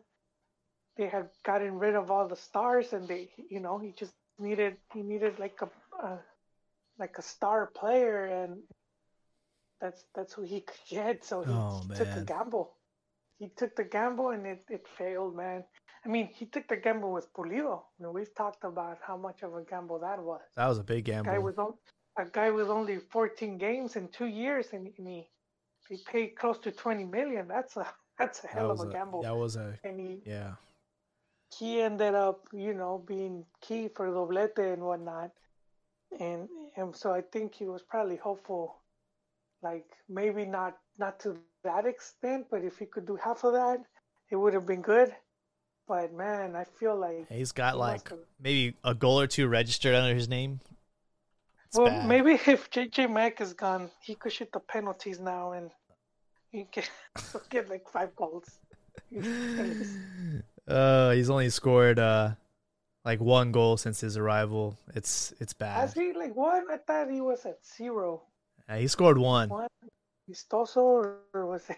[0.98, 4.78] They had gotten rid of all the stars, and they, you know, he just needed
[4.94, 6.20] he needed like a, a
[7.00, 8.64] like a star player, and
[9.82, 11.24] that's that's who he could get.
[11.24, 12.76] So he Oh, took a gamble.
[13.39, 15.64] He took the gamble, and it it failed, man.
[16.06, 17.84] I mean, he took the gamble with Pulido.
[17.97, 20.41] You know, we've talked about how much of a gamble that was.
[20.56, 21.39] That was a big Guy gamble.
[21.39, 21.58] with
[22.18, 25.30] a guy with only 14 games in two years, and, and he
[25.89, 27.47] he paid close to 20 million.
[27.47, 27.88] That's a
[28.18, 29.24] that's a That hell of was a a, gamble.
[29.24, 30.56] that was a And he yeah.
[31.58, 35.32] he ended up, you know, being key for doblete and whatnot.
[36.20, 38.78] And and so I think he was probably hopeful,
[39.62, 43.80] like maybe not not to that extent, but if he could do half of that,
[44.32, 45.14] it would have been good.
[45.88, 49.47] But man, I feel like He's got He like have- maybe a goal or two
[49.47, 50.60] registered under his name.
[51.68, 52.07] It's well, bad.
[52.07, 55.70] maybe if JJ Mack is gone, he could shoot the penalties now and
[56.51, 56.84] he can
[57.49, 58.49] get like five goals.
[59.12, 59.95] Least.
[60.68, 62.32] Uh, he's only scored uh
[63.06, 64.78] like one goal since his arrival.
[64.95, 65.80] It's it's bad.
[65.80, 66.66] Has he like one?
[66.72, 68.24] I thought he was at zero.
[68.68, 69.50] Uh, he scored one.
[69.50, 69.68] One
[70.30, 71.78] Vistoso or was it?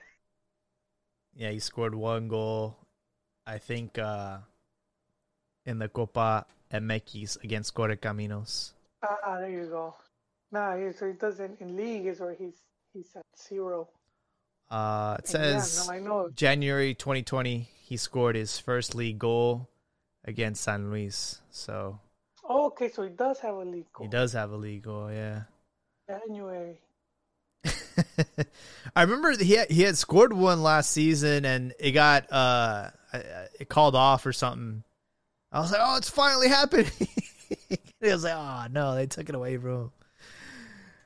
[1.36, 2.78] Yeah, he scored one goal.
[3.48, 4.40] I think uh
[5.66, 8.74] in the Copa MX against Correcaminos.
[9.04, 9.96] Ah, there you go.
[10.52, 12.60] Nah, he, so he doesn't in league is where he's
[12.94, 13.90] he's at zero.
[14.70, 16.30] Uh, it And yeah, says no.
[16.36, 19.70] January 2020 he scored his first league goal
[20.26, 21.42] against San Luis.
[21.52, 22.00] So
[22.44, 24.06] Oh, okay, so he does have a league goal.
[24.06, 25.44] he does have a league goal, yeah.
[26.08, 26.80] January.
[28.96, 32.90] I remember he had, he had scored one last season and it got uh
[33.60, 34.84] it called off or something.
[35.52, 36.90] I was like, "Oh, it's finally happening."
[37.70, 39.92] he was like, "Oh, no, they took it away, bro."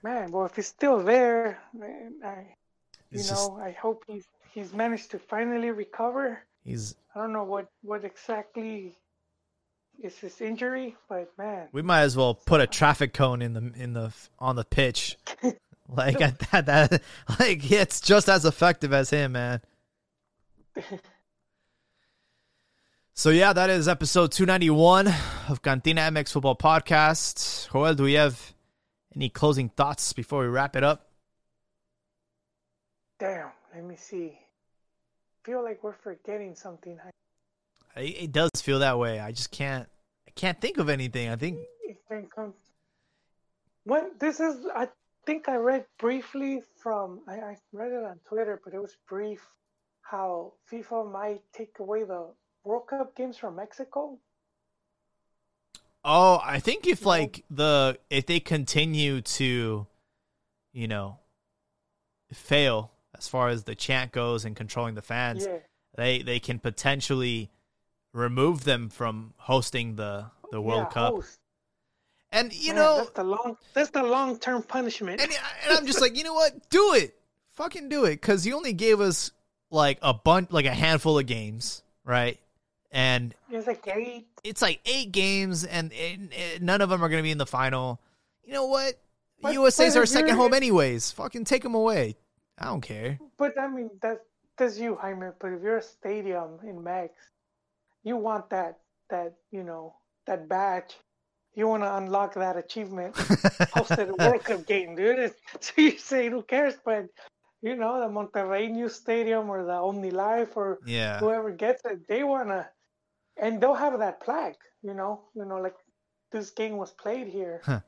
[0.03, 2.55] Man, well, if he's still there, man, I,
[3.11, 6.43] you It's know, I hope he's he's managed to finally recover.
[6.63, 8.97] He's I don't know what what exactly
[10.01, 13.71] is this injury, but man, we might as well put a traffic cone in the
[13.75, 15.17] in the on the pitch.
[15.87, 17.03] Like at that that
[17.39, 19.61] like it's just as effective as him, man.
[23.17, 25.07] So yeah, that is episode 291
[25.47, 27.71] of Cantina MX Football Podcast.
[27.71, 28.53] Joel, do we have
[29.15, 31.07] any closing thoughts before we wrap it up?
[33.19, 33.51] damn.
[33.73, 34.39] Let me see.
[35.43, 36.97] Feel like we're forgetting something.
[37.95, 39.19] It, it does feel that way.
[39.19, 39.87] I just can't
[40.27, 41.29] I can't think of anything.
[41.29, 41.59] I think.
[43.83, 44.87] When this is, I
[45.25, 49.41] think I read briefly from I, I read it on Twitter, but it was brief.
[50.01, 52.31] How FIFA might take away the
[52.63, 54.19] World Cup games from Mexico.
[56.03, 59.87] Oh, I think if like the if they continue to,
[60.73, 61.17] you know,
[62.31, 65.57] fail as far as the chant goes and controlling the fans, Yeah,
[65.95, 67.49] they they can potentially
[68.15, 71.13] remove them from hosting the the World yeah, Cup.
[71.15, 71.39] host.
[72.31, 75.21] And you Man, know, that's the long that's the long term punishment.
[75.21, 76.69] and, and I'm just like, you know what?
[76.69, 77.15] Do it.
[77.53, 79.31] Fucking do it cuz you only gave us
[79.69, 82.39] like a bunch like a handful of games, right?
[82.91, 84.27] And it's like eight.
[84.45, 85.91] it's like 8 games and,
[86.61, 87.99] none of them are going to be in the final.
[88.45, 88.93] You know what?
[89.41, 91.11] But- USA's but our second home anyways.
[91.11, 92.15] Fucking take them away.
[92.57, 93.19] I don't care.
[93.37, 94.21] But I mean that's
[94.57, 95.31] that's you, Jaime.
[95.39, 97.11] But if you're a stadium in Mex,
[98.05, 98.79] you want that
[99.09, 99.95] that you know
[100.27, 100.93] that badge.
[101.57, 103.15] You want to unlock that achievement.
[103.77, 105.19] hosted a World Cup game, dude.
[105.19, 106.75] It's- So you say who cares?
[106.83, 107.05] But
[107.61, 111.19] you know the Monterrey New Stadium or the Omni Life or Yeah.
[111.19, 112.61] whoever gets it, they wanna,
[113.43, 114.59] and they'll have that plaque.
[114.87, 115.75] You know, you know, like
[116.33, 117.79] this game was played here, Huh.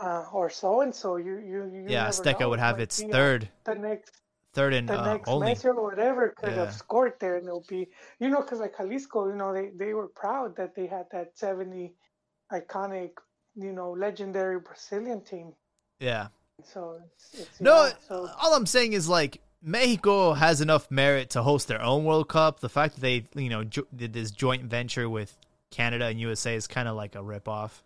[0.00, 1.16] uh, or so and so.
[1.26, 1.84] You you you.
[1.88, 4.12] Yeah, Azteca would have might its uh, third The next
[4.56, 5.52] third and the uh, next only.
[5.52, 6.64] Messi or whatever could Yeah.
[6.64, 7.88] have scored there, and it'll be
[8.18, 11.28] you know because like Jalisco, you know they they were proud that they had that
[11.34, 11.94] seventy
[12.52, 13.12] iconic,
[13.54, 15.52] you know, legendary Brazilian team.
[16.00, 16.28] Yeah.
[16.64, 21.30] So it's, it's No, yeah, so all I'm saying is like Mexico has enough merit
[21.30, 22.60] to host their own World Cup.
[22.60, 25.36] The fact that they, you know, jo- did this joint venture with
[25.70, 27.82] Canada and USA is kind of like a ripoff.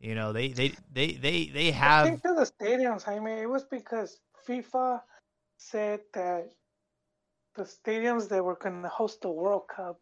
[0.00, 3.48] You know, they they they they they I have think to the stadiums, Jaime, it
[3.48, 5.00] was because FIFA
[5.56, 6.50] said that
[7.54, 10.00] the stadiums that were going to host the World Cup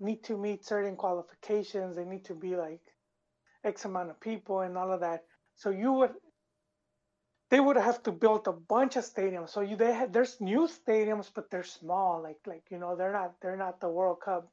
[0.00, 1.96] need to meet certain qualifications.
[1.96, 2.80] They need to be like
[3.64, 5.24] X amount of people and all of that.
[5.56, 6.12] So you would,
[7.50, 9.50] they would have to build a bunch of stadiums.
[9.50, 12.22] So you they had there's new stadiums, but they're small.
[12.22, 14.50] Like like you know they're not they're not the World Cup.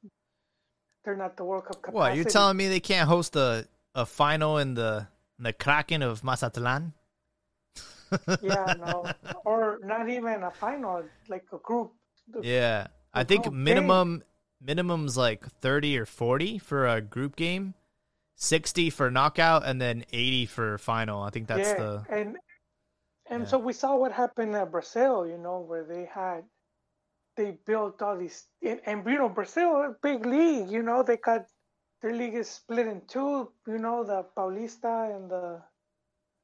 [1.04, 1.98] They're not the World Cup capacity.
[1.98, 5.08] What you're telling me they can't host a a final in the
[5.38, 6.94] in the Kraken of Mazatlan?
[8.42, 11.94] Yeah, no, or not even a final, like a group.
[12.42, 14.24] Yeah, I think minimum
[14.62, 17.74] minimum's like thirty or forty for a group game,
[18.36, 21.22] sixty for knockout, and then eighty for final.
[21.24, 22.38] I think that's yeah, the and
[23.30, 23.48] and Yeah.
[23.48, 26.46] so we saw what happened at Brazil, you know, where they had
[27.38, 31.18] they built all these and, and you know Brazil, a big league, you know, they
[31.18, 31.46] got
[32.02, 35.62] their league is split in two, you know, the Paulista and the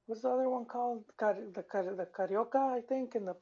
[0.08, 1.04] what's the other one called?
[1.18, 3.36] Car- The Car- the Carioca, I think, and the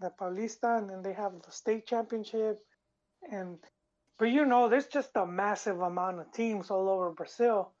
[0.00, 2.64] the Paulista, and then they have the state championship,
[3.30, 3.58] and
[4.18, 7.72] but you know, there's just a massive amount of teams all over Brazil,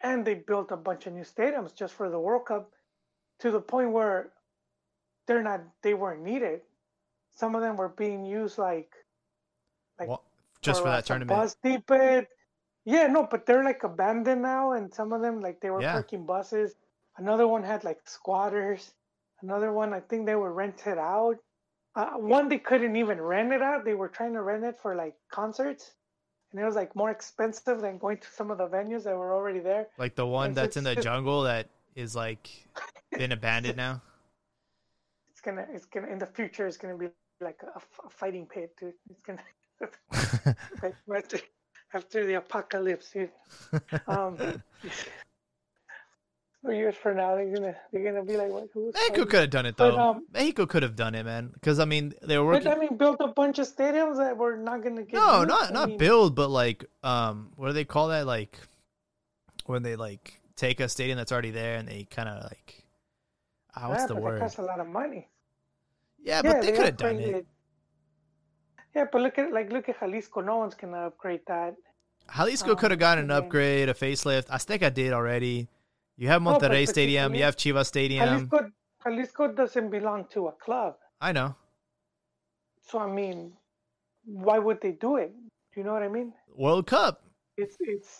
[0.00, 2.70] and they built a bunch of new stadiums just for the World Cup,
[3.40, 4.32] to the point where
[5.26, 6.60] they're not they weren't needed.
[7.36, 8.92] Some of them were being used like
[9.98, 10.24] like Well,
[10.62, 11.38] just for like that tournament.
[11.38, 11.56] Bus.
[12.84, 15.92] Yeah, no, but they're like abandoned now, and some of them like they were Yeah.
[15.92, 16.74] parking buses.
[17.18, 18.92] Another one had like squatters.
[19.42, 21.36] Another one, I think they were rented out.
[21.94, 23.84] Uh, one they couldn't even rent it out.
[23.84, 25.92] They were trying to rent it for like concerts,
[26.52, 29.34] and it was like more expensive than going to some of the venues that were
[29.34, 29.88] already there.
[29.98, 32.48] Like the one that's in the just- jungle that is like
[33.12, 34.00] been abandoned now.
[35.32, 36.66] It's gonna, it's gonna in the future.
[36.66, 37.08] It's gonna be
[37.40, 38.94] like a, a fighting pit, dude.
[39.10, 39.42] It's gonna
[41.16, 41.38] after,
[41.94, 43.30] after the apocalypse, dude.
[44.06, 44.62] Um,
[46.62, 48.68] three years from now, they're gonna they're gonna be like, what?
[48.72, 49.98] Who's Mexico could have done it But, though.
[49.98, 51.50] um, Mexico could have done it, man.
[51.54, 52.64] Because I mean, they were working.
[52.64, 52.76] But.
[52.76, 55.14] I mean, built a bunch of stadiums that were not gonna get.
[55.14, 55.48] no, used.
[55.48, 58.26] not I not mean, build, but like, um, what do they call that?
[58.26, 58.58] Like,
[59.66, 62.84] when they like take a stadium that's already there and they kind of like,
[63.76, 64.34] ah, what's yeah, the but word?
[64.36, 65.28] That costs a lot of money.
[66.22, 67.46] Yeah, but they could have done upgraded- it.
[68.96, 70.40] Yeah, but look at like look at Jalisco.
[70.40, 71.76] No one's gonna upgrade that.
[72.34, 74.46] Jalisco Um, could have gotten an upgrade, a facelift.
[74.48, 75.68] Azteca did already.
[76.18, 77.32] You have No, but- Monterrey but Stadium.
[77.32, 78.26] you- You have Chivas Stadium.
[78.28, 78.70] Jalisco,
[79.04, 81.54] Jalisco doesn't belong to a club, I know.
[82.82, 83.56] so I mean,
[84.24, 85.32] why would they do it?
[85.72, 86.34] Do you know what I mean?
[86.48, 87.22] World Cup.
[87.56, 88.18] It's it's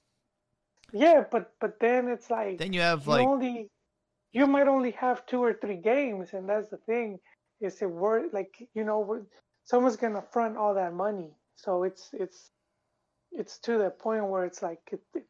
[0.92, 3.68] yeah, but but then it's like Then you have you like only
[4.32, 7.18] you might only have two or three games, and that's the thing.
[7.60, 9.26] Is it worth like you know
[9.64, 12.50] someone's gonna front all that money, so it's it's
[13.32, 15.26] it's to the point where it's like it, it-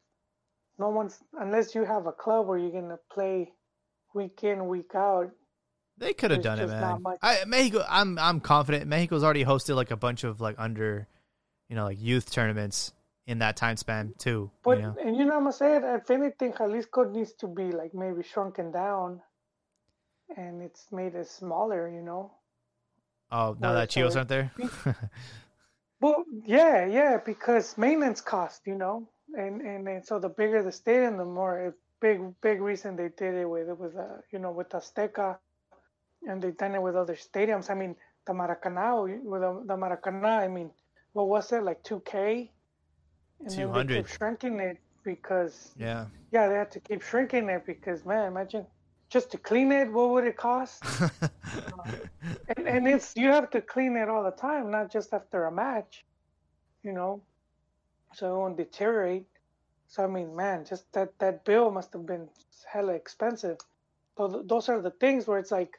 [0.79, 3.51] no one's unless you have a club where you're gonna play
[4.13, 5.29] week in week out.
[5.97, 7.03] They could have done it, man.
[7.21, 7.85] I Mexico.
[7.87, 8.87] I'm I'm confident.
[8.87, 11.07] Mexico's already hosted like a bunch of like under,
[11.67, 12.93] you know, like youth tournaments
[13.27, 14.49] in that time span too.
[14.63, 14.95] But you know?
[15.03, 15.83] and you know I'm gonna say it.
[15.83, 19.21] If anything, Jalisco needs to be like maybe shrunken down,
[20.37, 21.89] and it's made it smaller.
[21.89, 22.31] You know.
[23.31, 24.51] Oh, now that Chivas aren't there.
[26.01, 30.71] Well, yeah, yeah, because maintenance cost, you know, and and, and so the bigger the
[30.71, 34.51] stadium, the more a big big reason they did it with with uh, you know
[34.51, 35.37] with Azteca,
[36.27, 37.69] and they've done it with other stadiums.
[37.69, 40.39] I mean, the Maracanã with the, the Maracanã.
[40.39, 40.71] I mean,
[41.13, 42.51] what was it like two K?
[43.41, 44.07] And 200.
[44.09, 46.05] shrinking it because yeah.
[46.31, 48.65] yeah, they had to keep shrinking it because man, imagine
[49.09, 50.83] just to clean it, what would it cost?
[52.57, 55.51] and, and it's you have to clean it all the time, not just after a
[55.51, 56.05] match,
[56.83, 57.21] you know,
[58.13, 59.25] so it won't deteriorate.
[59.87, 62.29] So I mean, man, just that that bill must have been
[62.71, 63.57] hella expensive.
[64.17, 65.73] So th- those are the things where it's like,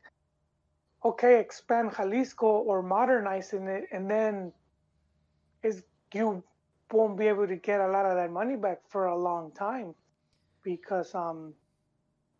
[1.05, 4.52] okay, expand Jalisco or modernizing it, and then
[5.62, 5.82] is
[6.12, 6.43] you
[6.93, 9.94] won't be able to get a lot of that money back for a long time
[10.65, 11.55] because um,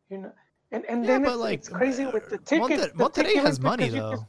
[0.09, 0.33] you know.
[0.73, 3.61] And, and yeah, then but it's, like it's crazy with the the Monterrey ticket has
[3.61, 4.13] money though.
[4.13, 4.25] just-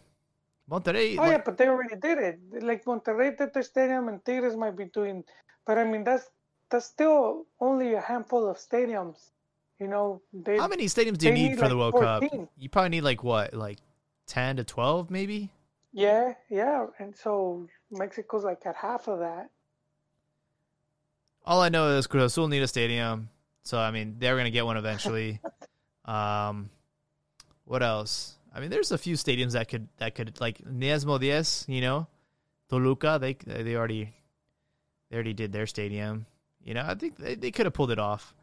[0.70, 1.18] Monterrey.
[1.20, 2.40] Oh yeah, but they already did it.
[2.64, 5.24] Like Monterrey did their stadium, and Tigres might be doing.
[5.66, 6.30] But I mean, that's
[6.70, 9.32] that's still only a handful of stadiums.
[9.80, 10.58] You know, they.
[10.58, 12.50] how many stadiums do you need need, for the like, World Cup?
[12.58, 13.80] You probably need like what, like
[14.28, 15.50] ten to twelve, maybe.
[15.94, 19.50] Yeah, yeah, and so Mexico's like at half of that.
[21.46, 23.30] All I know is Cruz Azul need a stadium,
[23.64, 25.40] so I mean they're gonna get one eventually.
[26.06, 26.70] um,
[27.66, 28.38] what else?
[28.54, 32.08] I mean, there's a few stadiums that could that could like Nemesio Diez, you know,
[32.70, 33.18] Toluca.
[33.20, 34.14] They they already
[35.12, 36.26] they already did their stadium.
[36.64, 38.34] You know, I think they, they could have pulled it off.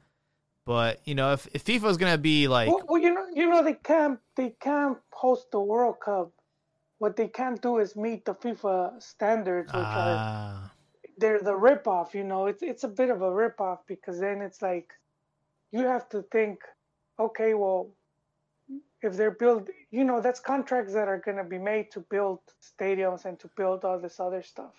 [0.67, 3.65] But you know, if if FIFA's gonna be like, Well, well, you know, you know,
[3.65, 6.31] they can't they can't host the World Cup.
[6.99, 10.71] What they can't do is meet the FIFA standards, which are ah,
[11.17, 12.13] they're the ripoff.
[12.13, 14.93] You know, it's it's a bit of a ripoff because then it's like
[15.71, 16.61] you have to think,
[17.19, 17.89] okay, well,
[19.01, 23.25] if they're build, you know, that's contracts that are gonna be made to build stadiums
[23.25, 24.75] and to build all this other stuff,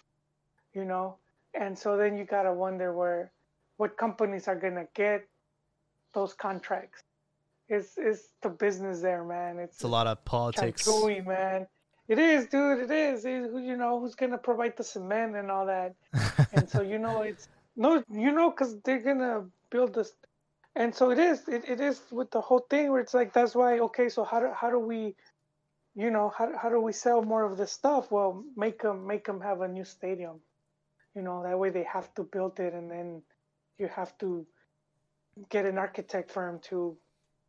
[0.74, 1.18] you know.
[1.60, 3.32] And so then you gotta wonder where,
[3.78, 5.28] what companies are gonna get
[6.14, 7.04] those contracts.
[7.68, 9.60] It's it's the business there, man.
[9.60, 10.88] It's It's a lot of politics.
[11.28, 11.68] Man.
[12.08, 12.80] It is, dude.
[12.80, 13.26] It is.
[13.26, 15.94] It- you know who's gonna provide the cement and all that,
[16.54, 20.12] and so you know it's no, you know, because they're gonna build this,
[20.76, 21.48] and so it is.
[21.48, 23.80] It, it is with the whole thing where it's like that's why.
[23.80, 25.16] Okay, so how do how do we,
[25.96, 28.12] you know, how how do we sell more of this stuff?
[28.12, 30.40] Well, make them make them have a new stadium,
[31.20, 31.44] you know.
[31.44, 33.22] That way they have to build it, and then
[33.78, 34.46] you have to
[35.50, 36.98] get an architect firm to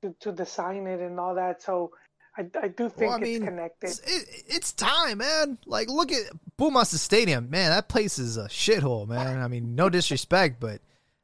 [0.02, 1.62] to, to design it and all that.
[1.62, 1.92] So
[2.36, 3.90] I, I do think Well, I it's mean, connected.
[3.90, 5.58] It's, it, it's time, man.
[5.66, 6.24] Like, look at
[6.58, 7.70] Boomaster Stadium, man.
[7.70, 9.38] That place is a shithole, man.
[9.40, 10.80] I mean, no disrespect, but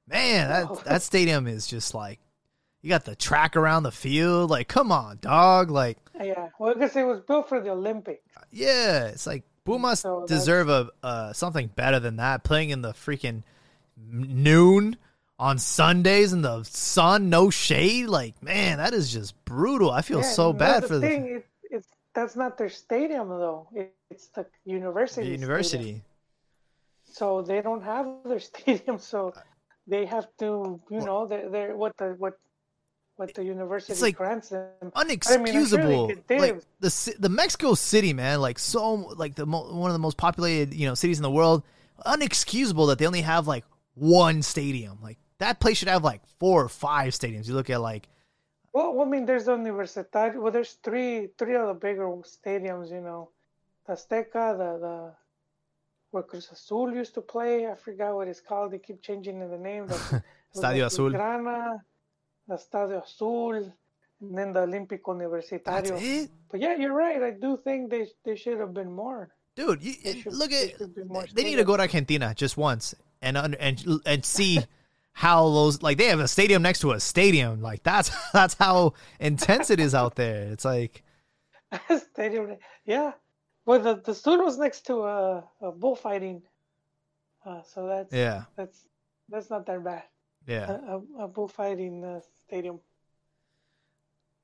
[0.07, 2.21] man, that that stadium is just like
[2.83, 4.51] you got the track around the field.
[4.51, 5.71] Like, come on, dog.
[5.71, 8.23] Like, Yeah, well, because it was built for the Olympics.
[8.53, 12.45] yeah, it's like Pumas So deserve a uh, something better than that.
[12.45, 13.43] Playing in the freaking
[14.11, 14.97] noon
[15.39, 18.09] on Sundays in the sun, no shade.
[18.09, 19.91] Like, man, that is just brutal.
[19.91, 21.27] I feel Yeah, so bad that's for the the, thing.
[21.37, 23.69] It, it's that's not their stadium though.
[23.75, 25.37] It, it's the the university.
[25.37, 25.41] stadium.
[25.43, 26.03] university.
[27.05, 28.99] So they don't have their stadium.
[28.99, 29.33] So
[29.87, 32.35] they have to, you know, they're, they're what the what
[33.17, 34.69] what the university it's like grants them.
[34.95, 36.09] unexcusable.
[36.09, 36.39] could do.
[36.39, 40.17] like the the Mexico City, man, like so like the mo- one of the most
[40.17, 41.63] populated you know cities in the world.
[42.05, 43.65] Unexcusable that they only have like
[43.95, 44.99] one stadium.
[45.03, 47.49] Like that place should have like four or five stadiums.
[47.49, 48.09] You look at like
[48.73, 50.37] Well, I mean, there's the Universitario.
[50.37, 52.91] Well, there's three three of the bigger stadiums.
[52.91, 53.31] You know,
[53.87, 55.13] the Azteca, the the
[56.11, 57.67] where Cruz Azul used to play.
[57.67, 58.73] I forgot what it's called.
[58.73, 59.89] They keep changing the name.
[60.55, 61.11] Estadio Azul.
[61.11, 61.83] Grana,
[62.49, 63.55] the Estadio Azul,
[64.21, 65.11] and then the Olímpico
[65.65, 66.01] that's Universitario.
[66.25, 67.23] it, But yeah, you're right.
[67.23, 69.31] I do think they they should have been more.
[69.57, 69.83] dude.
[69.83, 73.37] You, They should- look at more they need to go to Argentina just once and
[73.37, 74.61] and and see.
[75.27, 78.93] How those like they have a stadium next to a stadium like that's that's how
[79.19, 80.43] intense it is out there.
[80.53, 81.03] It's like
[82.13, 82.57] stadium.
[82.85, 83.13] Yeah.
[83.65, 86.43] Well, the the Azul was next to a, a bullfighting.
[87.47, 88.85] Uh, so that's yeah that's
[89.31, 90.03] that's not that bad.
[90.47, 92.81] yeah a, a, a bullfighting uh, stadium.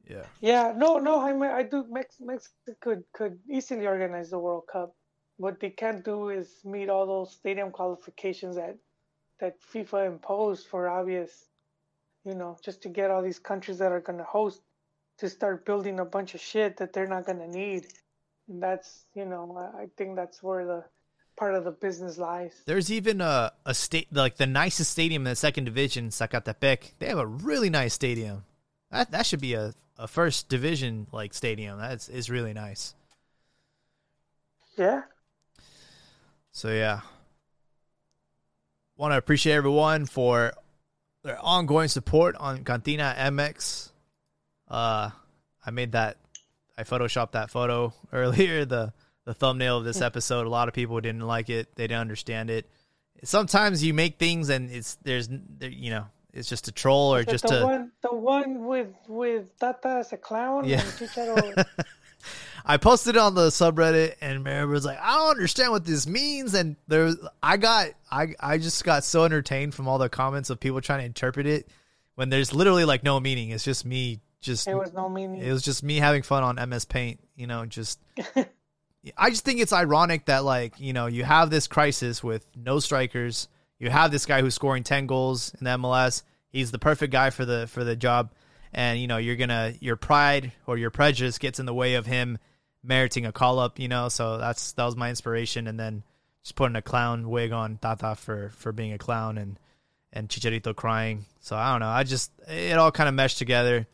[0.09, 0.27] yeah.
[0.41, 1.87] Yeah, no, no, Jaime, I do.
[1.91, 4.95] Mex- Mexico could could easily organize the World Cup.
[5.39, 8.77] What they can't do is meet all those stadium qualifications that
[9.41, 11.49] that FIFA imposed for obvious,
[12.25, 14.63] you know, just to get all these countries that are going to host
[15.19, 17.87] to start building a bunch of shit that they're not going to need.
[18.49, 20.85] And that's, you know, I I think that's where the
[21.43, 22.53] part of the business lies.
[22.67, 26.93] There's even a a state like the nicest stadium in the second division, Zacatepec.
[27.01, 28.45] They have a really nice stadium.
[28.93, 31.81] That that should be a, a first division like stadium.
[31.81, 32.95] That's is really nice.
[34.79, 35.03] Yeah.
[36.53, 37.01] So yeah.
[38.97, 40.53] Want to appreciate everyone for
[41.25, 43.91] their ongoing support on Cantina MX.
[44.69, 45.11] Uh
[45.67, 46.19] I made that
[46.79, 48.93] I photoshopped that photo earlier, the
[49.25, 50.47] the thumbnail of this episode.
[50.47, 51.75] A lot of people didn't like it.
[51.77, 52.69] They didn't understand it.
[53.25, 55.29] Sometimes you make things and it's there's
[55.61, 59.57] you know, it's just a troll or just the to one, the one with with
[59.59, 60.83] Tata as a clown Yeah.
[61.17, 61.63] and oh.
[62.65, 66.07] I posted it on the subreddit and Mary was like, I don't understand what this
[66.07, 66.55] means.
[66.55, 70.49] And there was, I got, I, I just got so entertained from all the comments
[70.49, 71.69] of people trying to interpret it
[72.15, 73.51] when there's literally like no meaning.
[73.51, 75.41] It's just me, just, There was no meaning.
[75.43, 77.99] it was just me having fun on MS Paint, you know, just,
[79.17, 82.79] I just think it's ironic that like, you know, you have this crisis with no
[82.79, 83.49] strikers.
[83.79, 86.23] You have this guy who's scoring 10 goals in the MLS.
[86.51, 88.33] He's the perfect guy for the, for the job.
[88.73, 92.07] And, you know, you're to, your pride or your prejudice gets in the way of
[92.07, 92.39] him
[92.83, 94.09] meriting a call up, you know.
[94.09, 96.03] So that's that was my inspiration, and then
[96.43, 99.59] just putting a clown wig on Tata for for being a clown and
[100.13, 101.27] and Chicharito crying.
[101.41, 101.89] So I don't know.
[101.89, 103.87] I just it all uh, kind of meshed together.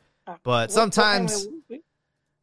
[0.43, 1.47] But sometimes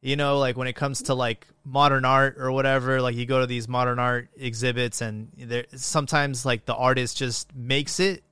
[0.05, 3.39] you know, like when it comes to like modern art or whatever, like you go
[3.39, 8.23] to these modern art exhibits, and there sometimes like the artist just makes it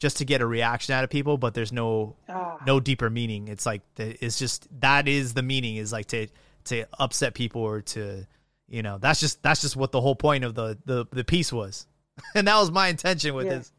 [0.00, 3.48] just to get a reaction out of people, but there's no ah, no deeper meaning.
[3.48, 6.26] It's like the, it's just that is the meaning is like to
[6.64, 8.26] to upset people or to
[8.68, 11.50] you know that's just that's just what the whole point of the the, the piece
[11.50, 11.86] was,
[12.34, 13.56] and that was my intention with Yeah.
[13.56, 13.72] this.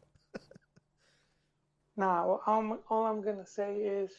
[1.96, 4.10] Nah, well, um, all I'm gonna say is,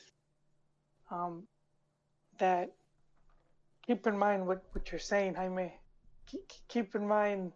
[1.10, 1.44] um,
[2.38, 2.72] that
[3.86, 5.74] keep in mind what, what you're saying, Jaime.
[6.28, 7.52] Keep, keep in mind,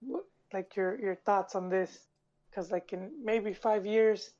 [0.00, 2.06] what, like your your thoughts on this,
[2.50, 4.30] because like in maybe five years,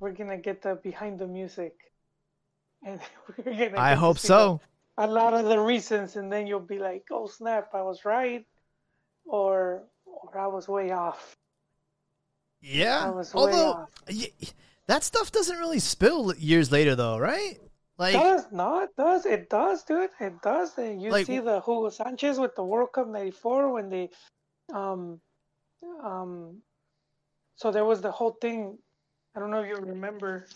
[0.00, 1.74] we're gonna get the behind the music
[2.86, 3.00] and
[3.36, 4.60] we're gonna I hope so.
[4.96, 8.44] A lot of the reasons, and then you'll be like, "Oh snap, I was right,"
[9.24, 11.36] or or I was way off.
[12.60, 13.06] Yeah.
[13.06, 13.88] I was way Although off.
[14.10, 14.32] y-
[14.86, 17.58] that stuff doesn't really spill years later, though, right?
[17.98, 20.78] Like, does not does, it does, dude, it does.
[20.78, 24.10] And you Like- see the Hugo Sanchez with the World Cup '94 when they,
[24.72, 25.20] um,
[26.00, 26.62] um,
[27.56, 28.78] so there was the whole thing.
[29.34, 30.46] I don't know if you remember.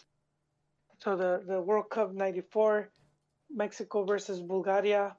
[1.00, 2.92] So the the World Cup '94,
[3.50, 5.16] Mexico versus Bulgaria,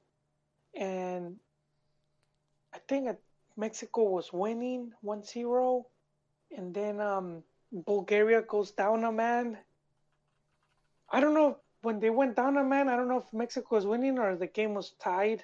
[0.74, 1.38] and
[2.72, 3.20] I think
[3.58, 5.86] Mexico was winning 1-0,
[6.52, 7.44] and then um
[7.74, 9.60] Bulgaria goes down a man.
[11.10, 12.90] I don't know when they went down a man.
[12.90, 15.44] I don't know if Mexico was winning or the game was tied.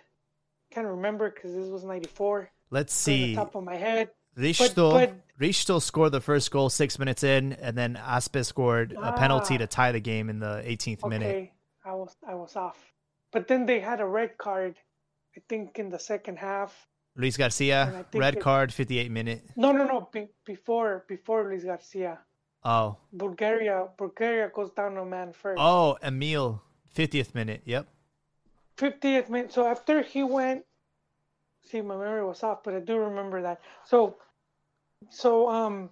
[0.71, 2.51] Can't remember because this was '94.
[2.71, 3.35] let's see.
[3.35, 4.09] top of my head.
[4.37, 9.13] Hristo, but- Hristo scored the first goal six minutes in, and then Aspe scored a
[9.13, 9.59] penalty Ah.
[9.59, 11.27] to tie the game in the 18th minute.
[11.27, 11.53] Okay,
[11.85, 12.77] I was I was off.
[13.31, 14.75] But then they had a red card.
[15.37, 16.87] I think in the second half.
[17.15, 19.43] Luis Garcia, red it- card, 58 minute.
[19.55, 20.09] No, no, no.
[20.13, 22.19] Be, before before Luis Garcia,
[22.63, 25.59] Oh, Bulgaria Bulgaria goes down a man first.
[25.59, 26.61] oh, Emil,
[26.95, 27.61] 50th minute.
[27.65, 27.87] Yep.
[28.77, 29.53] 50th minute.
[29.53, 30.63] So after he went,
[31.63, 33.61] see, my memory was off, but I do remember that.
[33.85, 34.17] So,
[35.09, 35.89] so um,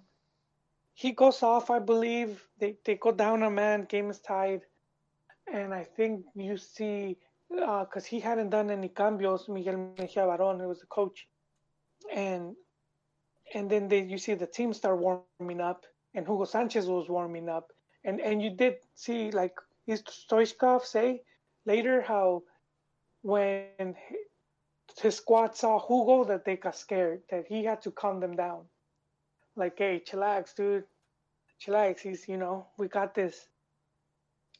[0.94, 1.70] he goes off.
[1.70, 3.84] I believe they they go down a man.
[3.84, 4.62] Game is tied,
[5.52, 7.16] and I think you see
[7.48, 9.48] because he hadn't done any cambios.
[9.48, 11.26] Miguel Mejia Baron, who was the coach,
[12.12, 12.54] and
[13.54, 15.86] and then they you see the team start warming up,
[16.18, 17.72] and Hugo Sanchez was warming up,
[18.04, 21.22] and and you did see like is Stoichkov say
[21.66, 22.44] later how
[23.22, 23.94] when
[25.00, 28.66] his squad saw Hugo that they got scared, that he had to calm them down.
[29.56, 30.84] Like, hey, chillax, dude.
[31.60, 33.48] Chillax, he's, you know, we got this.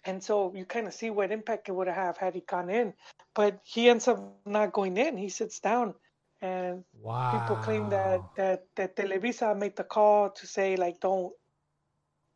[0.05, 2.95] And so you kind of see what impact it would have had he gone in.
[3.35, 5.17] But he ends up not going in.
[5.17, 5.95] He sits down.
[6.41, 7.31] And Wow.
[7.33, 11.33] people claim that, that, that Televisa made the call to say, like, don't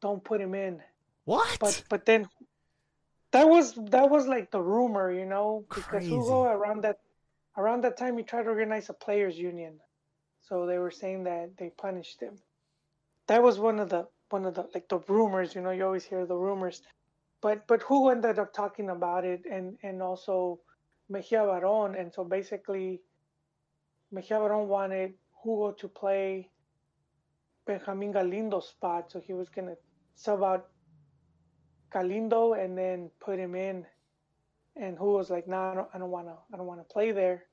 [0.03, 0.83] don't put him in
[1.25, 1.57] What?
[1.61, 2.29] but but then
[3.31, 6.11] that was that was like the rumor, you know, because Crazy.
[6.11, 6.99] Hugo around that
[7.57, 9.81] around that time he tried to organize a players union,
[10.43, 12.37] so they were saying that they punished him.
[13.29, 16.05] That was one of the one of the like the rumors, you know, you always
[16.05, 16.83] hear the rumors,
[17.41, 20.61] but but Hugo ended up talking about it and and also
[21.09, 23.01] Mejia Baron, and so basically
[24.11, 26.51] Mejia Baron wanted Hugo to play
[27.65, 29.77] Benjamin Galindo's spot, so he was gonna
[30.15, 30.69] sub out
[31.93, 33.87] Galindo and then put him in.
[34.77, 37.45] And who was like, "Nah, I don't, I don't wanna, I don't wanna play there."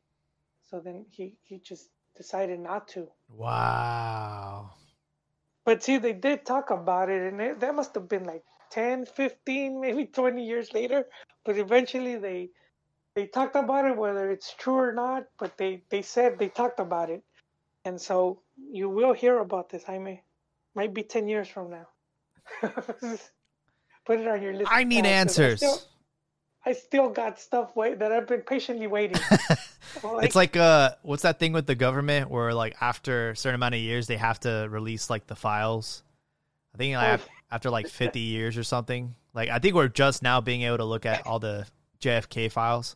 [0.69, 3.10] So then he he just decided not to.
[3.30, 4.72] wow.
[5.65, 9.06] But see, they did talk about it, and it, that must have been like 10,
[9.06, 11.06] 15, maybe 20 years later.
[11.45, 12.52] But eventually, they
[13.15, 15.27] they talked about it, whether it's true or not.
[15.40, 17.23] But they they said they talked about it,
[17.86, 20.23] and so you will hear about this, Jaime.
[20.76, 21.88] Might be 10 years from now.
[24.05, 24.71] Put it on your list.
[24.71, 25.57] I need now, 'cause I answers.
[25.59, 25.81] still-
[26.65, 29.15] I still got stuff wait that I've been patiently waiting.
[30.21, 33.76] it's like uh what's that thing with the government where like after a certain amount
[33.76, 36.03] of years they have to release like the files
[36.76, 37.23] i think like, Oh.
[37.49, 40.84] after like 50 years or something like i think we're just now being able to
[40.85, 41.65] look at all the
[42.01, 42.95] jfk files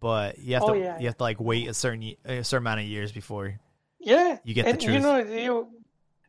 [0.00, 2.64] but you have Oh, to yeah, you have to like wait a certain a certain
[2.64, 3.58] amount of years before
[3.98, 5.02] Yeah, You get the and you truth.
[5.02, 5.68] know, you,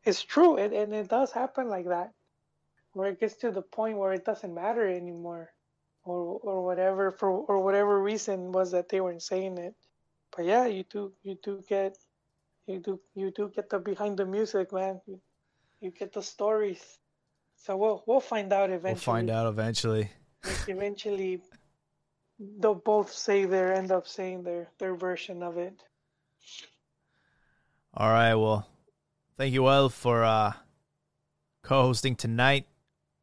[0.05, 2.13] it's true, and, and it does happen like that,
[2.97, 5.53] where it gets to the point where it doesn't matter anymore,
[6.03, 9.75] or or whatever for or whatever reason was that they weren't saying it.
[10.35, 11.97] But yeah, you do you do get
[12.67, 15.01] you do you do get the behind the music, man.
[15.07, 15.21] You,
[15.81, 16.83] you get the stories.
[17.57, 18.93] So we'll we'll find out eventually.
[18.93, 20.11] we'll find out eventually
[20.45, 21.41] Like, eventually,
[22.59, 25.83] they'll both say their end up saying their their version of it.
[27.93, 28.67] all right well
[29.37, 30.53] thank you well for uh
[31.63, 32.65] co-hosting tonight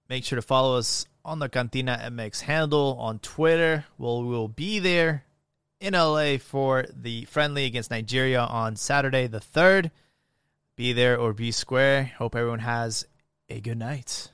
[0.08, 3.84] make sure to follow us on the cantina mx handle on twitter.
[3.98, 5.24] We'll, we'll be there
[5.80, 9.90] in la for the friendly against nigeria on saturday the 3rd
[10.76, 12.12] be there or be square.
[12.18, 13.06] Hope everyone has
[13.48, 14.30] a good night